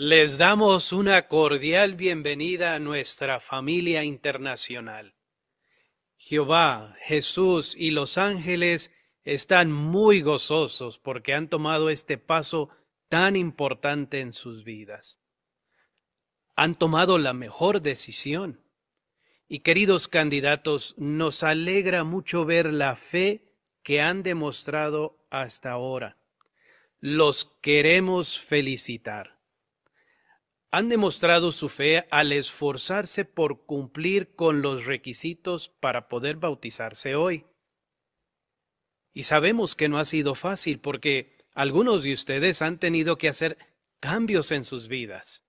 Les 0.00 0.38
damos 0.38 0.92
una 0.92 1.26
cordial 1.26 1.96
bienvenida 1.96 2.76
a 2.76 2.78
nuestra 2.78 3.40
familia 3.40 4.04
internacional. 4.04 5.16
Jehová, 6.16 6.94
Jesús 7.00 7.74
y 7.76 7.90
los 7.90 8.16
ángeles 8.16 8.92
están 9.24 9.72
muy 9.72 10.20
gozosos 10.20 10.98
porque 10.98 11.34
han 11.34 11.48
tomado 11.48 11.90
este 11.90 12.16
paso 12.16 12.68
tan 13.08 13.34
importante 13.34 14.20
en 14.20 14.34
sus 14.34 14.62
vidas. 14.62 15.20
Han 16.54 16.76
tomado 16.76 17.18
la 17.18 17.32
mejor 17.32 17.82
decisión. 17.82 18.60
Y 19.48 19.60
queridos 19.60 20.06
candidatos, 20.06 20.94
nos 20.96 21.42
alegra 21.42 22.04
mucho 22.04 22.44
ver 22.44 22.72
la 22.72 22.94
fe 22.94 23.52
que 23.82 24.00
han 24.00 24.22
demostrado 24.22 25.26
hasta 25.28 25.72
ahora. 25.72 26.18
Los 27.00 27.46
queremos 27.60 28.38
felicitar 28.38 29.37
han 30.70 30.88
demostrado 30.88 31.50
su 31.50 31.68
fe 31.68 32.06
al 32.10 32.32
esforzarse 32.32 33.24
por 33.24 33.64
cumplir 33.64 34.34
con 34.34 34.60
los 34.60 34.84
requisitos 34.84 35.68
para 35.68 36.08
poder 36.08 36.36
bautizarse 36.36 37.14
hoy. 37.14 37.46
Y 39.14 39.24
sabemos 39.24 39.74
que 39.74 39.88
no 39.88 39.98
ha 39.98 40.04
sido 40.04 40.34
fácil 40.34 40.78
porque 40.78 41.38
algunos 41.54 42.04
de 42.04 42.12
ustedes 42.12 42.60
han 42.60 42.78
tenido 42.78 43.16
que 43.16 43.28
hacer 43.28 43.56
cambios 43.98 44.52
en 44.52 44.64
sus 44.64 44.88
vidas. 44.88 45.44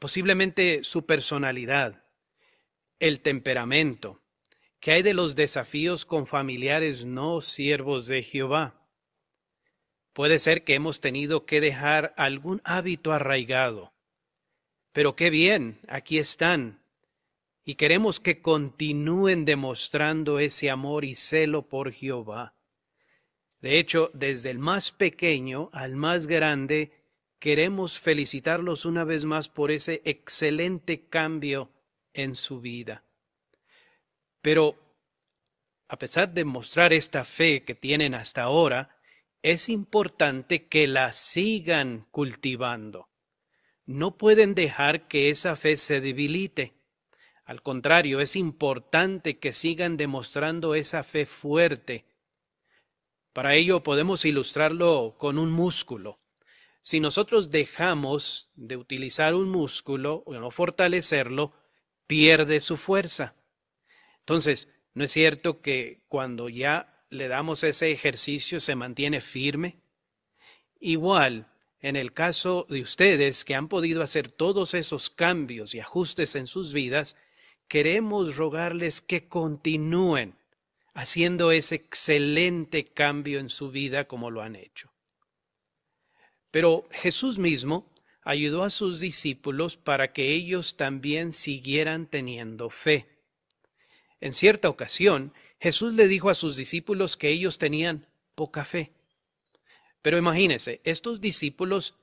Posiblemente 0.00 0.82
su 0.82 1.06
personalidad, 1.06 2.04
el 2.98 3.20
temperamento, 3.20 4.20
que 4.80 4.92
hay 4.92 5.02
de 5.02 5.14
los 5.14 5.34
desafíos 5.34 6.04
con 6.04 6.26
familiares 6.26 7.06
no 7.06 7.40
siervos 7.40 8.06
de 8.06 8.22
Jehová. 8.22 8.86
Puede 10.12 10.38
ser 10.38 10.64
que 10.64 10.74
hemos 10.74 11.00
tenido 11.00 11.46
que 11.46 11.60
dejar 11.60 12.12
algún 12.16 12.60
hábito 12.64 13.12
arraigado 13.12 13.93
pero 14.94 15.16
qué 15.16 15.28
bien, 15.28 15.80
aquí 15.88 16.18
están. 16.18 16.80
Y 17.64 17.74
queremos 17.74 18.20
que 18.20 18.40
continúen 18.40 19.44
demostrando 19.44 20.38
ese 20.38 20.70
amor 20.70 21.04
y 21.04 21.16
celo 21.16 21.68
por 21.68 21.90
Jehová. 21.90 22.54
De 23.60 23.80
hecho, 23.80 24.12
desde 24.14 24.50
el 24.50 24.60
más 24.60 24.92
pequeño 24.92 25.68
al 25.72 25.96
más 25.96 26.28
grande, 26.28 26.92
queremos 27.40 27.98
felicitarlos 27.98 28.84
una 28.84 29.02
vez 29.02 29.24
más 29.24 29.48
por 29.48 29.72
ese 29.72 30.00
excelente 30.04 31.08
cambio 31.08 31.72
en 32.12 32.36
su 32.36 32.60
vida. 32.60 33.02
Pero, 34.42 34.76
a 35.88 35.98
pesar 35.98 36.32
de 36.32 36.44
mostrar 36.44 36.92
esta 36.92 37.24
fe 37.24 37.64
que 37.64 37.74
tienen 37.74 38.14
hasta 38.14 38.44
ahora, 38.44 38.96
es 39.42 39.68
importante 39.68 40.68
que 40.68 40.86
la 40.86 41.12
sigan 41.12 42.06
cultivando 42.12 43.08
no 43.86 44.16
pueden 44.16 44.54
dejar 44.54 45.08
que 45.08 45.28
esa 45.28 45.56
fe 45.56 45.76
se 45.76 46.00
debilite. 46.00 46.74
Al 47.44 47.62
contrario, 47.62 48.20
es 48.20 48.36
importante 48.36 49.38
que 49.38 49.52
sigan 49.52 49.96
demostrando 49.96 50.74
esa 50.74 51.02
fe 51.02 51.26
fuerte. 51.26 52.06
Para 53.32 53.54
ello 53.54 53.82
podemos 53.82 54.24
ilustrarlo 54.24 55.16
con 55.18 55.38
un 55.38 55.50
músculo. 55.50 56.18
Si 56.80 57.00
nosotros 57.00 57.50
dejamos 57.50 58.50
de 58.54 58.76
utilizar 58.76 59.34
un 59.34 59.50
músculo 59.50 60.22
o 60.26 60.34
no 60.34 60.50
fortalecerlo, 60.50 61.52
pierde 62.06 62.60
su 62.60 62.76
fuerza. 62.76 63.34
Entonces, 64.20 64.68
¿no 64.94 65.04
es 65.04 65.12
cierto 65.12 65.60
que 65.60 66.02
cuando 66.08 66.48
ya 66.48 67.04
le 67.10 67.28
damos 67.28 67.64
ese 67.64 67.90
ejercicio 67.90 68.60
se 68.60 68.74
mantiene 68.74 69.20
firme? 69.20 69.78
Igual, 70.78 71.50
en 71.84 71.96
el 71.96 72.14
caso 72.14 72.66
de 72.70 72.80
ustedes 72.80 73.44
que 73.44 73.54
han 73.54 73.68
podido 73.68 74.02
hacer 74.02 74.30
todos 74.30 74.72
esos 74.72 75.10
cambios 75.10 75.74
y 75.74 75.80
ajustes 75.80 76.34
en 76.34 76.46
sus 76.46 76.72
vidas, 76.72 77.14
queremos 77.68 78.36
rogarles 78.36 79.02
que 79.02 79.28
continúen 79.28 80.34
haciendo 80.94 81.52
ese 81.52 81.74
excelente 81.74 82.86
cambio 82.86 83.38
en 83.38 83.50
su 83.50 83.70
vida 83.70 84.06
como 84.06 84.30
lo 84.30 84.40
han 84.40 84.56
hecho. 84.56 84.92
Pero 86.50 86.88
Jesús 86.90 87.38
mismo 87.38 87.84
ayudó 88.22 88.62
a 88.62 88.70
sus 88.70 88.98
discípulos 88.98 89.76
para 89.76 90.14
que 90.14 90.32
ellos 90.32 90.78
también 90.78 91.32
siguieran 91.32 92.06
teniendo 92.06 92.70
fe. 92.70 93.06
En 94.22 94.32
cierta 94.32 94.70
ocasión, 94.70 95.34
Jesús 95.60 95.92
le 95.92 96.08
dijo 96.08 96.30
a 96.30 96.34
sus 96.34 96.56
discípulos 96.56 97.18
que 97.18 97.28
ellos 97.28 97.58
tenían 97.58 98.06
poca 98.34 98.64
fe. 98.64 98.90
Pero 100.04 100.18
imagínese, 100.18 100.82
estos 100.84 101.22
discípulos 101.22 101.94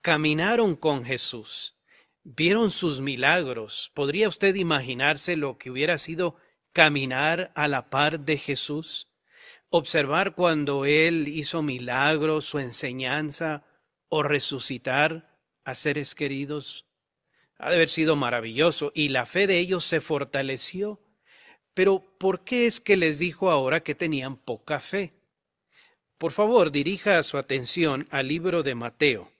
caminaron 0.00 0.76
con 0.76 1.04
Jesús, 1.04 1.76
vieron 2.22 2.70
sus 2.70 3.02
milagros. 3.02 3.90
¿Podría 3.92 4.30
usted 4.30 4.54
imaginarse 4.54 5.36
lo 5.36 5.58
que 5.58 5.70
hubiera 5.70 5.98
sido 5.98 6.36
caminar 6.72 7.52
a 7.54 7.68
la 7.68 7.90
par 7.90 8.20
de 8.20 8.38
Jesús? 8.38 9.08
Observar 9.68 10.34
cuando 10.34 10.86
Él 10.86 11.28
hizo 11.28 11.60
milagros, 11.60 12.46
su 12.46 12.60
enseñanza 12.60 13.62
o 14.08 14.22
resucitar 14.22 15.38
a 15.64 15.74
seres 15.74 16.14
queridos. 16.14 16.86
Ha 17.58 17.68
de 17.68 17.76
haber 17.76 17.90
sido 17.90 18.16
maravilloso 18.16 18.90
y 18.94 19.10
la 19.10 19.26
fe 19.26 19.46
de 19.46 19.58
ellos 19.58 19.84
se 19.84 20.00
fortaleció. 20.00 20.98
Pero 21.74 22.02
¿por 22.16 22.42
qué 22.42 22.66
es 22.66 22.80
que 22.80 22.96
les 22.96 23.18
dijo 23.18 23.50
ahora 23.50 23.82
que 23.82 23.94
tenían 23.94 24.38
poca 24.38 24.80
fe? 24.80 25.12
Por 26.24 26.32
favor, 26.32 26.72
dirija 26.72 27.22
su 27.22 27.36
atención 27.36 28.08
al 28.10 28.28
libro 28.28 28.62
de 28.62 28.74
Mateo. 28.74 29.30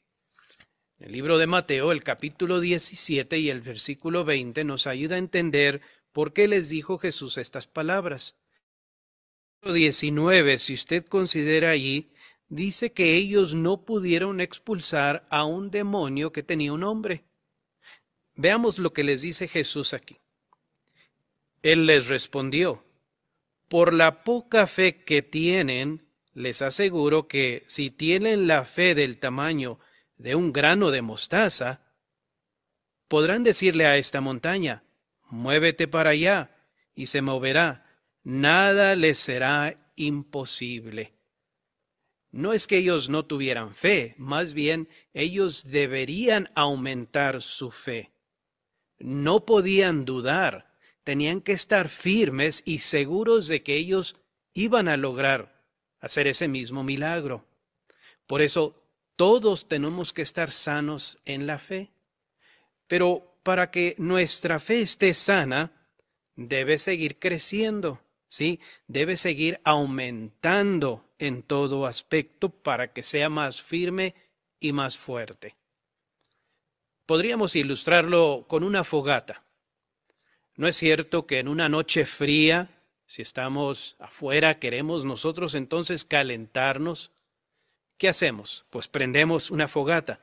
El 0.99 1.13
libro 1.13 1.39
de 1.39 1.47
Mateo, 1.47 1.93
el 1.93 2.05
capítulo 2.05 2.61
17 2.61 3.39
y 3.39 3.49
el 3.49 3.63
versículo 3.63 4.27
20 4.27 4.65
nos 4.65 4.87
ayuda 4.87 5.15
a 5.15 5.19
entender 5.19 5.81
por 6.13 6.35
qué 6.35 6.47
les 6.47 6.69
dijo 6.69 6.99
Jesús 6.99 7.39
estas 7.39 7.67
palabras. 7.67 8.37
19, 9.63 10.59
si 10.59 10.75
usted 10.75 11.07
considera 11.07 11.71
allí, 11.71 12.11
dice 12.51 12.93
que 12.93 13.15
ellos 13.15 13.55
no 13.55 13.87
pudieron 13.87 14.43
expulsar 14.43 15.27
a 15.31 15.47
un 15.47 15.71
demonio 15.71 16.33
que 16.33 16.43
tenía 16.43 16.75
un 16.75 16.85
hombre. 16.85 17.25
Veamos 18.35 18.79
lo 18.79 18.93
que 18.93 19.05
les 19.05 19.23
dice 19.23 19.49
Jesús 19.49 19.95
aquí. 19.95 20.19
Él 21.63 21.87
les 21.87 22.09
respondió, 22.09 22.85
por 23.69 23.95
la 23.95 24.23
poca 24.23 24.67
fe 24.67 25.03
que 25.03 25.23
tienen, 25.23 26.04
les 26.35 26.63
aseguro 26.63 27.29
que 27.29 27.65
si 27.69 27.91
tienen 27.91 28.47
la 28.47 28.65
fe 28.65 28.95
del 28.95 29.19
tamaño 29.19 29.79
de 30.17 30.35
un 30.35 30.53
grano 30.53 30.91
de 30.91 31.01
mostaza, 31.01 31.85
podrán 33.09 33.45
decirle 33.45 33.87
a 33.87 33.97
esta 33.97 34.21
montaña, 34.21 34.83
muévete 35.31 35.87
para 35.89 36.11
allá, 36.11 36.51
y 36.95 37.07
se 37.07 37.23
moverá. 37.23 37.87
Nada 38.23 38.95
les 38.95 39.19
será 39.19 39.93
imposible. 39.97 41.15
No 42.31 42.53
es 42.53 42.67
que 42.67 42.79
ellos 42.79 43.09
no 43.09 43.25
tuvieran 43.25 43.75
fe, 43.75 44.15
más 44.19 44.55
bien 44.55 44.89
ellos 45.13 45.71
deberían 45.71 46.51
aumentar 46.57 47.43
su 47.43 47.71
fe. 47.71 48.11
No 48.99 49.45
podían 49.45 50.05
dudar, 50.05 50.73
tenían 51.05 51.41
que 51.41 51.53
estar 51.53 51.89
firmes 51.89 52.63
y 52.65 52.79
seguros 52.79 53.47
de 53.47 53.63
que 53.63 53.77
ellos 53.77 54.17
iban 54.53 54.89
a 54.89 54.97
lograr 54.97 55.54
hacer 56.05 56.27
ese 56.27 56.49
mismo 56.49 56.85
milagro. 56.85 57.47
Por 58.27 58.43
eso 58.43 58.75
todos 59.17 59.69
tenemos 59.69 60.13
que 60.13 60.23
estar 60.23 60.51
sanos 60.51 61.19
en 61.25 61.47
la 61.47 61.59
fe. 61.59 61.91
Pero 62.87 63.39
para 63.43 63.71
que 63.71 63.95
nuestra 63.97 64.61
fe 64.61 64.83
esté 64.83 65.15
sana, 65.15 65.73
debe 66.37 66.79
seguir 66.79 67.19
creciendo, 67.19 68.01
¿sí? 68.29 68.61
Debe 68.87 69.17
seguir 69.17 69.61
aumentando 69.65 71.09
en 71.19 71.43
todo 71.43 71.87
aspecto 71.87 72.51
para 72.51 72.93
que 72.93 73.03
sea 73.03 73.31
más 73.31 73.63
firme 73.63 74.15
y 74.61 74.73
más 74.73 74.99
fuerte. 74.99 75.57
Podríamos 77.07 77.57
ilustrarlo 77.57 78.45
con 78.47 78.63
una 78.63 78.85
fogata. 78.85 79.43
¿No 80.57 80.69
es 80.69 80.77
cierto 80.77 81.27
que 81.27 81.39
en 81.39 81.49
una 81.49 81.69
noche 81.69 82.05
fría 82.05 82.74
si 83.07 83.23
estamos 83.23 83.97
afuera, 83.99 84.59
queremos 84.59 85.05
nosotros 85.05 85.55
entonces 85.55 86.05
calentarnos, 86.05 87.13
¿qué 87.99 88.09
hacemos? 88.09 88.67
Pues 88.71 88.89
prendemos 88.89 89.51
una 89.51 89.69
fogata, 89.69 90.21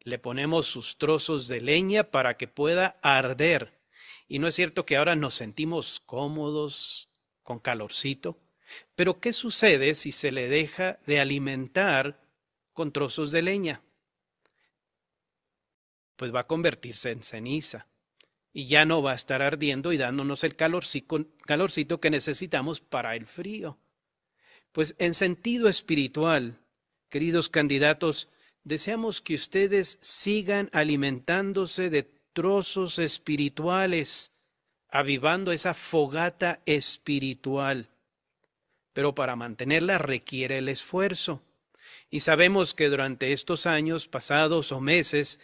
le 0.00 0.18
ponemos 0.18 0.66
sus 0.66 0.98
trozos 0.98 1.48
de 1.48 1.60
leña 1.60 2.04
para 2.04 2.36
que 2.36 2.48
pueda 2.48 2.98
arder. 3.02 3.78
Y 4.28 4.38
no 4.38 4.48
es 4.48 4.54
cierto 4.54 4.86
que 4.86 4.96
ahora 4.96 5.16
nos 5.16 5.34
sentimos 5.34 6.00
cómodos, 6.00 7.08
con 7.42 7.58
calorcito, 7.58 8.38
pero 8.94 9.20
¿qué 9.20 9.32
sucede 9.32 9.94
si 9.94 10.12
se 10.12 10.30
le 10.30 10.48
deja 10.48 10.98
de 11.06 11.20
alimentar 11.20 12.20
con 12.72 12.92
trozos 12.92 13.32
de 13.32 13.42
leña? 13.42 13.82
Pues 16.16 16.34
va 16.34 16.40
a 16.40 16.46
convertirse 16.46 17.10
en 17.10 17.22
ceniza 17.22 17.89
y 18.52 18.66
ya 18.66 18.84
no 18.84 19.02
va 19.02 19.12
a 19.12 19.16
estar 19.16 19.42
ardiendo 19.42 19.92
y 19.92 19.96
dándonos 19.96 20.44
el 20.44 20.56
calorcito, 20.56 22.00
que 22.00 22.10
necesitamos 22.10 22.80
para 22.80 23.14
el 23.14 23.26
frío. 23.26 23.78
Pues 24.72 24.94
en 24.98 25.14
sentido 25.14 25.68
espiritual, 25.68 26.58
queridos 27.08 27.48
candidatos, 27.48 28.28
deseamos 28.64 29.20
que 29.20 29.34
ustedes 29.34 29.98
sigan 30.00 30.68
alimentándose 30.72 31.90
de 31.90 32.08
trozos 32.32 32.98
espirituales, 32.98 34.32
avivando 34.88 35.52
esa 35.52 35.74
fogata 35.74 36.60
espiritual. 36.66 37.88
Pero 38.92 39.14
para 39.14 39.36
mantenerla 39.36 39.98
requiere 39.98 40.58
el 40.58 40.68
esfuerzo. 40.68 41.42
Y 42.10 42.20
sabemos 42.20 42.74
que 42.74 42.88
durante 42.88 43.32
estos 43.32 43.66
años 43.66 44.08
pasados 44.08 44.72
o 44.72 44.80
meses, 44.80 45.38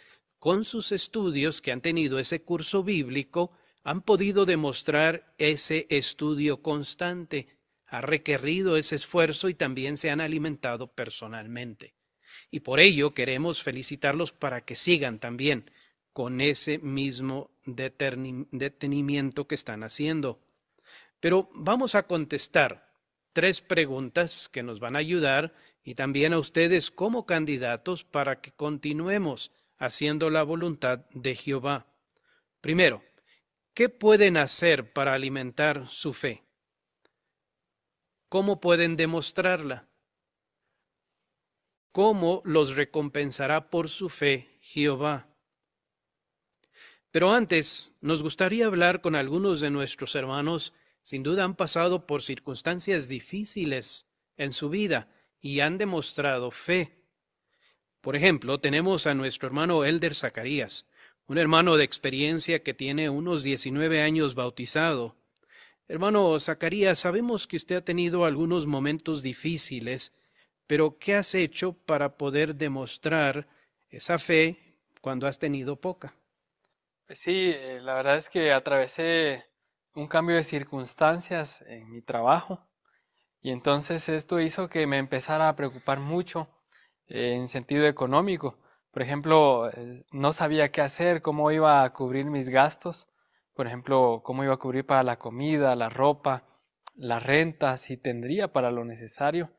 con 0.47 0.63
sus 0.63 0.93
estudios 0.93 1.61
que 1.61 1.73
han 1.73 1.81
tenido 1.81 2.19
ese 2.19 2.41
curso 2.41 2.81
bíblico, 2.81 3.51
han 3.83 4.01
podido 4.01 4.45
demostrar 4.45 5.33
ese 5.37 5.87
estudio 5.89 6.61
constante, 6.61 7.49
ha 7.85 7.99
requerido 7.99 8.77
ese 8.77 8.95
esfuerzo 8.95 9.49
y 9.49 9.55
también 9.55 9.97
se 9.97 10.09
han 10.09 10.21
alimentado 10.21 10.87
personalmente. 10.87 11.95
Y 12.49 12.61
por 12.61 12.79
ello 12.79 13.13
queremos 13.13 13.61
felicitarlos 13.61 14.31
para 14.31 14.63
que 14.63 14.75
sigan 14.75 15.19
también 15.19 15.69
con 16.13 16.39
ese 16.39 16.77
mismo 16.77 17.51
detenimiento 17.65 19.47
que 19.49 19.55
están 19.55 19.83
haciendo. 19.83 20.39
Pero 21.19 21.49
vamos 21.55 21.93
a 21.93 22.03
contestar 22.03 22.93
tres 23.33 23.59
preguntas 23.59 24.47
que 24.47 24.63
nos 24.63 24.79
van 24.79 24.95
a 24.95 24.99
ayudar 24.99 25.53
y 25.83 25.95
también 25.95 26.31
a 26.31 26.39
ustedes 26.39 26.89
como 26.89 27.25
candidatos 27.25 28.05
para 28.05 28.39
que 28.39 28.53
continuemos 28.53 29.51
haciendo 29.77 30.29
la 30.29 30.43
voluntad 30.43 31.05
de 31.11 31.35
Jehová. 31.35 31.87
Primero, 32.61 33.03
¿qué 33.73 33.89
pueden 33.89 34.37
hacer 34.37 34.91
para 34.93 35.13
alimentar 35.13 35.87
su 35.89 36.13
fe? 36.13 36.43
¿Cómo 38.29 38.59
pueden 38.59 38.97
demostrarla? 38.97 39.87
¿Cómo 41.91 42.41
los 42.45 42.75
recompensará 42.75 43.69
por 43.69 43.89
su 43.89 44.09
fe 44.09 44.57
Jehová? 44.61 45.27
Pero 47.11 47.31
antes, 47.31 47.95
nos 48.01 48.21
gustaría 48.21 48.65
hablar 48.65 49.01
con 49.01 49.15
algunos 49.15 49.61
de 49.61 49.71
nuestros 49.71 50.13
hermanos, 50.15 50.73
sin 51.01 51.23
duda 51.23 51.43
han 51.43 51.55
pasado 51.55 52.05
por 52.05 52.21
circunstancias 52.21 53.07
difíciles 53.07 54.07
en 54.35 54.51
su 54.51 54.69
vida 54.69 55.09
y 55.39 55.61
han 55.61 55.77
demostrado 55.77 56.51
fe. 56.51 57.06
Por 58.07 58.15
ejemplo, 58.15 58.61
tenemos 58.61 59.05
a 59.05 59.13
nuestro 59.13 59.47
hermano 59.47 59.83
Elder 59.83 60.15
Zacarías, 60.15 60.87
un 61.27 61.37
hermano 61.37 61.75
de 61.75 61.83
experiencia 61.83 62.63
que 62.63 62.73
tiene 62.73 63.09
unos 63.09 63.43
19 63.43 64.01
años 64.01 64.33
bautizado. 64.33 65.17
Hermano 65.89 66.39
Zacarías, 66.39 66.99
sabemos 66.99 67.47
que 67.47 67.57
usted 67.57 67.75
ha 67.75 67.83
tenido 67.83 68.23
algunos 68.23 68.65
momentos 68.65 69.23
difíciles, 69.23 70.15
pero 70.67 70.97
¿qué 70.97 71.15
has 71.15 71.35
hecho 71.35 71.73
para 71.73 72.15
poder 72.15 72.55
demostrar 72.55 73.45
esa 73.89 74.17
fe 74.17 74.77
cuando 75.01 75.27
has 75.27 75.37
tenido 75.37 75.75
poca? 75.75 76.13
Pues 77.07 77.19
sí, 77.19 77.51
eh, 77.53 77.81
la 77.81 77.95
verdad 77.95 78.15
es 78.15 78.29
que 78.29 78.53
atravesé 78.53 79.43
un 79.95 80.07
cambio 80.07 80.37
de 80.37 80.45
circunstancias 80.45 81.61
en 81.67 81.91
mi 81.91 82.01
trabajo 82.01 82.65
y 83.41 83.51
entonces 83.51 84.07
esto 84.07 84.39
hizo 84.39 84.69
que 84.69 84.87
me 84.87 84.97
empezara 84.97 85.49
a 85.49 85.57
preocupar 85.57 85.99
mucho 85.99 86.47
en 87.07 87.47
sentido 87.47 87.85
económico. 87.87 88.57
Por 88.91 89.01
ejemplo, 89.01 89.69
eh, 89.69 90.05
no 90.11 90.33
sabía 90.33 90.71
qué 90.71 90.81
hacer, 90.81 91.21
cómo 91.21 91.51
iba 91.51 91.83
a 91.83 91.93
cubrir 91.93 92.25
mis 92.25 92.49
gastos, 92.49 93.07
por 93.53 93.67
ejemplo, 93.67 94.21
cómo 94.23 94.43
iba 94.43 94.53
a 94.53 94.57
cubrir 94.57 94.85
para 94.85 95.03
la 95.03 95.19
comida, 95.19 95.75
la 95.75 95.89
ropa, 95.89 96.45
la 96.95 97.19
renta, 97.19 97.77
si 97.77 97.97
tendría 97.97 98.51
para 98.53 98.71
lo 98.71 98.85
necesario. 98.85 99.51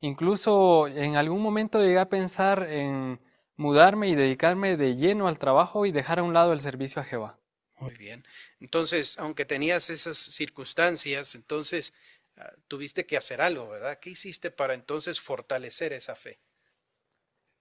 Incluso 0.00 0.88
en 0.88 1.16
algún 1.16 1.42
momento 1.42 1.80
llegué 1.82 1.98
a 1.98 2.08
pensar 2.08 2.64
en 2.68 3.20
mudarme 3.56 4.08
y 4.08 4.14
dedicarme 4.14 4.76
de 4.76 4.96
lleno 4.96 5.28
al 5.28 5.38
trabajo 5.38 5.86
y 5.86 5.92
dejar 5.92 6.18
a 6.18 6.22
un 6.22 6.34
lado 6.34 6.52
el 6.52 6.60
servicio 6.60 7.02
a 7.02 7.04
Jehová. 7.04 7.38
Muy 7.78 7.94
bien. 7.96 8.24
Entonces, 8.60 9.18
aunque 9.18 9.44
tenías 9.44 9.90
esas 9.90 10.16
circunstancias, 10.16 11.34
entonces 11.34 11.92
ah, 12.36 12.52
tuviste 12.68 13.06
que 13.06 13.16
hacer 13.16 13.40
algo, 13.40 13.68
¿verdad? 13.68 13.98
¿Qué 14.00 14.10
hiciste 14.10 14.50
para 14.50 14.74
entonces 14.74 15.20
fortalecer 15.20 15.92
esa 15.92 16.16
fe? 16.16 16.40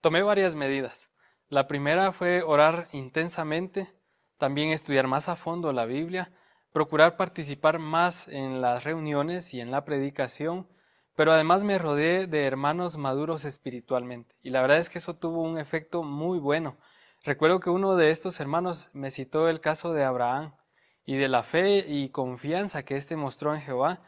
Tomé 0.05 0.21
varias 0.21 0.53
medidas. 0.53 1.09
La 1.49 1.65
primera 1.65 2.11
fue 2.11 2.43
orar 2.43 2.89
intensamente, 2.91 3.91
también 4.37 4.69
estudiar 4.69 5.07
más 5.07 5.29
a 5.29 5.35
fondo 5.35 5.73
la 5.73 5.85
Biblia, 5.85 6.31
procurar 6.71 7.17
participar 7.17 7.79
más 7.79 8.27
en 8.27 8.61
las 8.61 8.83
reuniones 8.83 9.51
y 9.55 9.61
en 9.61 9.71
la 9.71 9.83
predicación 9.83 10.67
pero 11.15 11.31
además 11.31 11.63
me 11.63 11.79
rodeé 11.79 12.27
de 12.27 12.45
hermanos 12.45 12.97
maduros 12.97 13.45
espiritualmente 13.45 14.35
y 14.43 14.51
la 14.51 14.61
verdad 14.61 14.77
es 14.77 14.91
que 14.91 14.99
eso 14.99 15.15
tuvo 15.15 15.41
un 15.41 15.57
efecto 15.57 16.03
muy 16.03 16.37
bueno. 16.37 16.77
Recuerdo 17.23 17.59
que 17.59 17.71
uno 17.71 17.95
de 17.95 18.11
estos 18.11 18.39
hermanos 18.39 18.91
me 18.93 19.09
citó 19.09 19.49
el 19.49 19.59
caso 19.59 19.91
de 19.91 20.03
Abraham 20.03 20.53
y 21.03 21.15
de 21.15 21.29
la 21.29 21.41
fe 21.41 21.83
y 21.87 22.09
confianza 22.09 22.85
que 22.85 22.95
éste 22.95 23.15
mostró 23.15 23.55
en 23.55 23.61
Jehová 23.61 24.03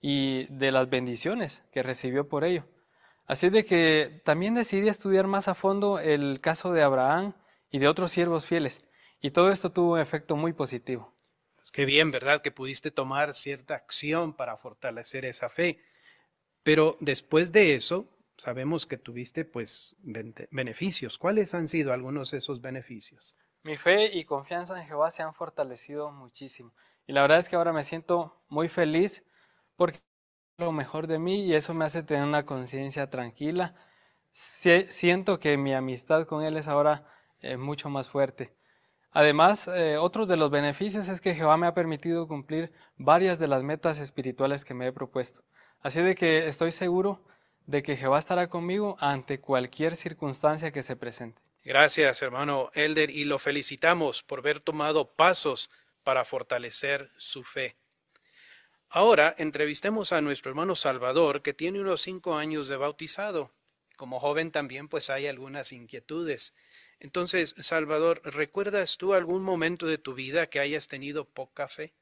y 0.00 0.44
de 0.44 0.70
las 0.70 0.88
bendiciones 0.88 1.64
que 1.72 1.82
recibió 1.82 2.28
por 2.28 2.44
ello. 2.44 2.66
Así 3.30 3.48
de 3.48 3.64
que 3.64 4.22
también 4.24 4.56
decidí 4.56 4.88
estudiar 4.88 5.28
más 5.28 5.46
a 5.46 5.54
fondo 5.54 6.00
el 6.00 6.40
caso 6.40 6.72
de 6.72 6.82
Abraham 6.82 7.32
y 7.70 7.78
de 7.78 7.86
otros 7.86 8.10
siervos 8.10 8.44
fieles 8.44 8.84
y 9.20 9.30
todo 9.30 9.52
esto 9.52 9.70
tuvo 9.70 9.92
un 9.92 10.00
efecto 10.00 10.34
muy 10.34 10.52
positivo. 10.52 11.14
Pues 11.54 11.70
qué 11.70 11.84
bien, 11.84 12.10
¿verdad? 12.10 12.42
Que 12.42 12.50
pudiste 12.50 12.90
tomar 12.90 13.32
cierta 13.34 13.76
acción 13.76 14.34
para 14.34 14.56
fortalecer 14.56 15.24
esa 15.24 15.48
fe. 15.48 15.80
Pero 16.64 16.96
después 16.98 17.52
de 17.52 17.76
eso, 17.76 18.08
sabemos 18.36 18.84
que 18.84 18.96
tuviste 18.96 19.44
pues 19.44 19.94
beneficios. 20.00 21.16
¿Cuáles 21.16 21.54
han 21.54 21.68
sido 21.68 21.92
algunos 21.92 22.32
de 22.32 22.38
esos 22.38 22.60
beneficios? 22.60 23.36
Mi 23.62 23.76
fe 23.76 24.06
y 24.06 24.24
confianza 24.24 24.76
en 24.76 24.88
Jehová 24.88 25.12
se 25.12 25.22
han 25.22 25.34
fortalecido 25.34 26.10
muchísimo. 26.10 26.74
Y 27.06 27.12
la 27.12 27.22
verdad 27.22 27.38
es 27.38 27.48
que 27.48 27.54
ahora 27.54 27.72
me 27.72 27.84
siento 27.84 28.42
muy 28.48 28.68
feliz 28.68 29.22
porque 29.76 30.00
lo 30.60 30.72
mejor 30.72 31.06
de 31.06 31.18
mí 31.18 31.44
y 31.44 31.54
eso 31.54 31.74
me 31.74 31.84
hace 31.84 32.02
tener 32.02 32.24
una 32.24 32.44
conciencia 32.44 33.10
tranquila. 33.10 33.74
Siento 34.32 35.40
que 35.40 35.56
mi 35.56 35.74
amistad 35.74 36.26
con 36.26 36.44
Él 36.44 36.56
es 36.56 36.68
ahora 36.68 37.06
eh, 37.40 37.56
mucho 37.56 37.90
más 37.90 38.08
fuerte. 38.08 38.54
Además, 39.12 39.68
eh, 39.68 39.96
otro 39.96 40.26
de 40.26 40.36
los 40.36 40.50
beneficios 40.50 41.08
es 41.08 41.20
que 41.20 41.34
Jehová 41.34 41.56
me 41.56 41.66
ha 41.66 41.74
permitido 41.74 42.28
cumplir 42.28 42.72
varias 42.96 43.38
de 43.40 43.48
las 43.48 43.64
metas 43.64 43.98
espirituales 43.98 44.64
que 44.64 44.74
me 44.74 44.86
he 44.86 44.92
propuesto. 44.92 45.42
Así 45.80 46.00
de 46.00 46.14
que 46.14 46.46
estoy 46.46 46.70
seguro 46.70 47.24
de 47.66 47.82
que 47.82 47.96
Jehová 47.96 48.18
estará 48.18 48.48
conmigo 48.48 48.96
ante 49.00 49.40
cualquier 49.40 49.96
circunstancia 49.96 50.70
que 50.70 50.82
se 50.82 50.96
presente. 50.96 51.40
Gracias, 51.64 52.22
hermano 52.22 52.70
Elder, 52.74 53.10
y 53.10 53.24
lo 53.24 53.38
felicitamos 53.38 54.22
por 54.22 54.40
haber 54.40 54.60
tomado 54.60 55.14
pasos 55.14 55.70
para 56.04 56.24
fortalecer 56.24 57.10
su 57.16 57.44
fe. 57.44 57.76
Ahora 58.90 59.34
entrevistemos 59.38 60.12
a 60.12 60.20
nuestro 60.20 60.50
hermano 60.50 60.76
Salvador, 60.76 61.42
que 61.42 61.54
tiene 61.54 61.80
unos 61.80 62.02
cinco 62.02 62.36
años 62.36 62.68
de 62.68 62.76
bautizado. 62.76 63.50
Como 63.96 64.20
joven 64.20 64.50
también 64.50 64.88
pues 64.88 65.08
hay 65.10 65.26
algunas 65.26 65.72
inquietudes. 65.72 66.54
Entonces, 66.98 67.54
Salvador, 67.60 68.20
¿recuerdas 68.24 68.98
tú 68.98 69.14
algún 69.14 69.42
momento 69.42 69.86
de 69.86 69.96
tu 69.96 70.14
vida 70.14 70.48
que 70.48 70.60
hayas 70.60 70.88
tenido 70.88 71.24
poca 71.24 71.68
fe? 71.68 71.94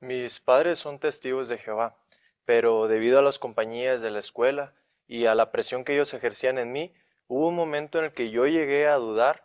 Mis 0.00 0.38
padres 0.38 0.78
son 0.78 0.98
testigos 0.98 1.48
de 1.48 1.58
Jehová 1.58 1.96
pero 2.46 2.86
debido 2.86 3.18
a 3.18 3.22
las 3.22 3.38
compañías 3.38 4.00
de 4.00 4.10
la 4.10 4.20
escuela 4.20 4.72
y 5.06 5.26
a 5.26 5.34
la 5.34 5.50
presión 5.50 5.84
que 5.84 5.92
ellos 5.92 6.14
ejercían 6.14 6.58
en 6.58 6.72
mí, 6.72 6.94
hubo 7.26 7.48
un 7.48 7.56
momento 7.56 7.98
en 7.98 8.06
el 8.06 8.12
que 8.12 8.30
yo 8.30 8.46
llegué 8.46 8.86
a 8.86 8.94
dudar 8.94 9.44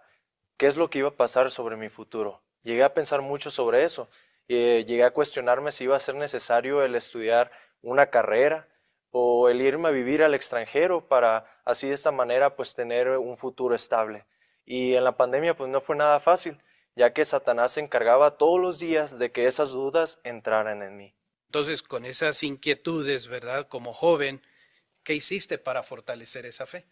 qué 0.55 0.67
es 0.67 0.77
lo 0.77 0.89
que 0.89 0.99
iba 0.99 1.09
a 1.09 1.15
pasar 1.15 1.51
sobre 1.51 1.75
mi 1.75 1.89
futuro. 1.89 2.41
Llegué 2.63 2.83
a 2.83 2.93
pensar 2.93 3.21
mucho 3.21 3.49
sobre 3.49 3.83
eso. 3.83 4.07
Eh, 4.55 4.85
llegué 4.85 5.03
a 5.03 5.11
cuestionarme 5.11 5.71
si 5.71 5.85
iba 5.85 5.95
a 5.95 5.99
ser 5.99 6.15
necesario 6.15 6.83
el 6.83 6.95
estudiar 6.95 7.51
una 7.81 8.09
carrera 8.09 8.67
o 9.11 9.49
el 9.49 9.61
irme 9.61 9.89
a 9.89 9.91
vivir 9.91 10.23
al 10.23 10.33
extranjero 10.33 11.07
para 11.07 11.45
así 11.65 11.87
de 11.87 11.93
esta 11.93 12.11
manera 12.11 12.55
pues 12.55 12.75
tener 12.75 13.09
un 13.09 13.37
futuro 13.37 13.75
estable. 13.75 14.25
Y 14.65 14.95
en 14.95 15.03
la 15.03 15.17
pandemia 15.17 15.55
pues 15.55 15.69
no 15.69 15.81
fue 15.81 15.95
nada 15.95 16.19
fácil, 16.19 16.61
ya 16.95 17.13
que 17.13 17.25
Satanás 17.25 17.73
se 17.73 17.81
encargaba 17.81 18.37
todos 18.37 18.59
los 18.59 18.79
días 18.79 19.19
de 19.19 19.31
que 19.31 19.45
esas 19.45 19.71
dudas 19.71 20.19
entraran 20.23 20.81
en 20.81 20.97
mí. 20.97 21.15
Entonces, 21.47 21.83
con 21.83 22.05
esas 22.05 22.43
inquietudes, 22.43 23.27
¿verdad? 23.27 23.67
Como 23.67 23.91
joven, 23.91 24.41
¿qué 25.03 25.15
hiciste 25.15 25.57
para 25.57 25.83
fortalecer 25.83 26.45
esa 26.45 26.65
fe? 26.65 26.85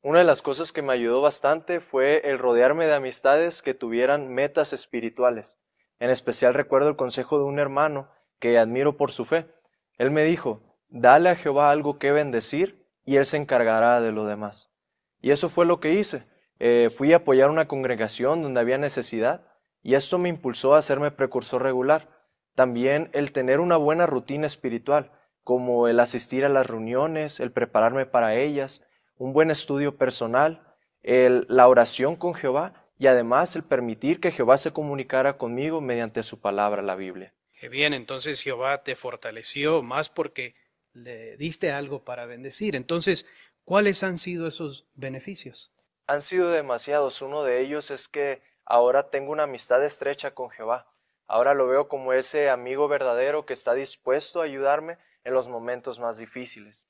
Una 0.00 0.20
de 0.20 0.24
las 0.24 0.40
cosas 0.40 0.72
que 0.72 0.82
me 0.82 0.92
ayudó 0.92 1.20
bastante 1.20 1.80
fue 1.80 2.22
el 2.30 2.38
rodearme 2.38 2.86
de 2.86 2.94
amistades 2.94 3.60
que 3.60 3.74
tuvieran 3.74 4.32
metas 4.32 4.72
espirituales. 4.72 5.56
En 5.98 6.10
especial 6.10 6.54
recuerdo 6.54 6.88
el 6.88 6.96
consejo 6.96 7.38
de 7.38 7.44
un 7.44 7.58
hermano 7.58 8.08
que 8.38 8.58
admiro 8.58 8.96
por 8.96 9.12
su 9.12 9.24
fe. 9.24 9.46
Él 9.98 10.10
me 10.10 10.24
dijo, 10.24 10.62
dale 10.88 11.30
a 11.30 11.36
Jehová 11.36 11.70
algo 11.70 11.98
que 11.98 12.12
bendecir 12.12 12.86
y 13.04 13.16
él 13.16 13.24
se 13.24 13.36
encargará 13.36 14.00
de 14.00 14.12
lo 14.12 14.26
demás. 14.26 14.70
Y 15.20 15.30
eso 15.30 15.48
fue 15.48 15.64
lo 15.64 15.80
que 15.80 15.94
hice. 15.94 16.26
Eh, 16.58 16.90
fui 16.94 17.12
a 17.12 17.16
apoyar 17.16 17.50
una 17.50 17.68
congregación 17.68 18.42
donde 18.42 18.60
había 18.60 18.78
necesidad 18.78 19.46
y 19.82 19.94
esto 19.94 20.18
me 20.18 20.28
impulsó 20.28 20.74
a 20.74 20.78
hacerme 20.78 21.10
precursor 21.10 21.62
regular. 21.62 22.08
También 22.54 23.10
el 23.12 23.32
tener 23.32 23.60
una 23.60 23.76
buena 23.76 24.06
rutina 24.06 24.46
espiritual, 24.46 25.12
como 25.44 25.88
el 25.88 26.00
asistir 26.00 26.44
a 26.44 26.48
las 26.48 26.66
reuniones, 26.66 27.40
el 27.40 27.52
prepararme 27.52 28.06
para 28.06 28.34
ellas, 28.34 28.82
un 29.16 29.32
buen 29.32 29.50
estudio 29.50 29.96
personal, 29.96 30.74
la 31.02 31.68
oración 31.68 32.16
con 32.16 32.34
Jehová 32.34 32.85
y 32.98 33.06
además 33.06 33.56
el 33.56 33.64
permitir 33.64 34.20
que 34.20 34.30
Jehová 34.30 34.58
se 34.58 34.72
comunicara 34.72 35.36
conmigo 35.36 35.80
mediante 35.80 36.22
su 36.22 36.40
palabra, 36.40 36.82
la 36.82 36.94
Biblia. 36.94 37.34
Qué 37.58 37.68
bien, 37.68 37.94
entonces 37.94 38.42
Jehová 38.42 38.82
te 38.82 38.96
fortaleció 38.96 39.82
más 39.82 40.10
porque 40.10 40.54
le 40.92 41.36
diste 41.36 41.72
algo 41.72 42.04
para 42.04 42.26
bendecir. 42.26 42.76
Entonces, 42.76 43.26
¿cuáles 43.64 44.02
han 44.02 44.18
sido 44.18 44.46
esos 44.46 44.86
beneficios? 44.94 45.72
Han 46.06 46.20
sido 46.20 46.50
demasiados. 46.50 47.22
Uno 47.22 47.44
de 47.44 47.60
ellos 47.60 47.90
es 47.90 48.08
que 48.08 48.42
ahora 48.64 49.10
tengo 49.10 49.32
una 49.32 49.44
amistad 49.44 49.84
estrecha 49.84 50.32
con 50.32 50.50
Jehová. 50.50 50.86
Ahora 51.26 51.54
lo 51.54 51.66
veo 51.66 51.88
como 51.88 52.12
ese 52.12 52.50
amigo 52.50 52.88
verdadero 52.88 53.46
que 53.46 53.52
está 53.52 53.74
dispuesto 53.74 54.40
a 54.40 54.44
ayudarme 54.44 54.98
en 55.24 55.34
los 55.34 55.48
momentos 55.48 55.98
más 55.98 56.18
difíciles. 56.18 56.86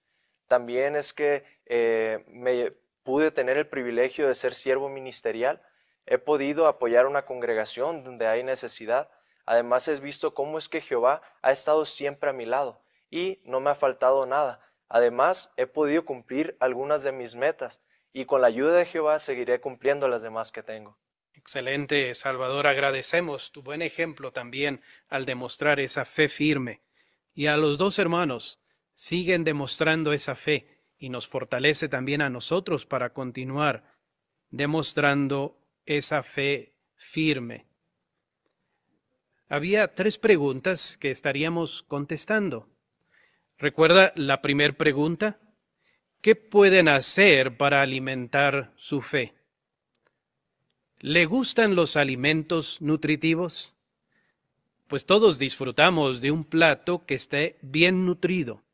También 0.46 0.94
es 0.94 1.12
que 1.12 1.44
eh, 1.64 2.24
me 2.28 2.72
pude 3.02 3.30
tener 3.30 3.56
el 3.56 3.66
privilegio 3.66 4.28
de 4.28 4.34
ser 4.34 4.54
siervo 4.54 4.88
ministerial. 4.88 5.62
He 6.06 6.18
podido 6.18 6.66
apoyar 6.66 7.06
una 7.06 7.26
congregación 7.26 8.04
donde 8.04 8.26
hay 8.26 8.42
necesidad. 8.42 9.10
Además, 9.44 9.88
he 9.88 10.00
visto 10.00 10.34
cómo 10.34 10.58
es 10.58 10.68
que 10.68 10.80
Jehová 10.80 11.22
ha 11.42 11.52
estado 11.52 11.84
siempre 11.84 12.30
a 12.30 12.32
mi 12.32 12.46
lado 12.46 12.80
y 13.10 13.40
no 13.44 13.60
me 13.60 13.70
ha 13.70 13.74
faltado 13.74 14.26
nada. 14.26 14.60
Además, 14.88 15.52
he 15.56 15.66
podido 15.66 16.04
cumplir 16.04 16.56
algunas 16.60 17.02
de 17.02 17.12
mis 17.12 17.34
metas 17.34 17.80
y 18.12 18.24
con 18.24 18.40
la 18.40 18.46
ayuda 18.46 18.76
de 18.76 18.86
Jehová 18.86 19.18
seguiré 19.18 19.60
cumpliendo 19.60 20.08
las 20.08 20.22
demás 20.22 20.52
que 20.52 20.62
tengo. 20.62 20.96
Excelente, 21.34 22.14
Salvador. 22.14 22.66
Agradecemos 22.66 23.52
tu 23.52 23.62
buen 23.62 23.82
ejemplo 23.82 24.32
también 24.32 24.80
al 25.08 25.26
demostrar 25.26 25.80
esa 25.80 26.04
fe 26.04 26.28
firme. 26.28 26.80
Y 27.34 27.48
a 27.48 27.56
los 27.56 27.78
dos 27.78 27.98
hermanos, 27.98 28.62
siguen 28.94 29.44
demostrando 29.44 30.12
esa 30.12 30.34
fe 30.34 30.80
y 30.98 31.10
nos 31.10 31.28
fortalece 31.28 31.88
también 31.88 32.22
a 32.22 32.30
nosotros 32.30 32.86
para 32.86 33.12
continuar 33.12 33.84
demostrando 34.50 35.58
esa 35.86 36.22
fe 36.22 36.74
firme. 36.96 37.66
Había 39.48 39.94
tres 39.94 40.18
preguntas 40.18 40.96
que 40.96 41.10
estaríamos 41.10 41.82
contestando. 41.84 42.68
¿Recuerda 43.58 44.12
la 44.16 44.42
primera 44.42 44.74
pregunta? 44.74 45.38
¿Qué 46.20 46.34
pueden 46.34 46.88
hacer 46.88 47.56
para 47.56 47.82
alimentar 47.82 48.72
su 48.76 49.00
fe? 49.00 49.34
¿Le 50.98 51.24
gustan 51.26 51.76
los 51.76 51.96
alimentos 51.96 52.82
nutritivos? 52.82 53.76
Pues 54.88 55.06
todos 55.06 55.38
disfrutamos 55.38 56.20
de 56.20 56.32
un 56.32 56.44
plato 56.44 57.06
que 57.06 57.14
esté 57.14 57.58
bien 57.62 58.04
nutrido 58.04 58.66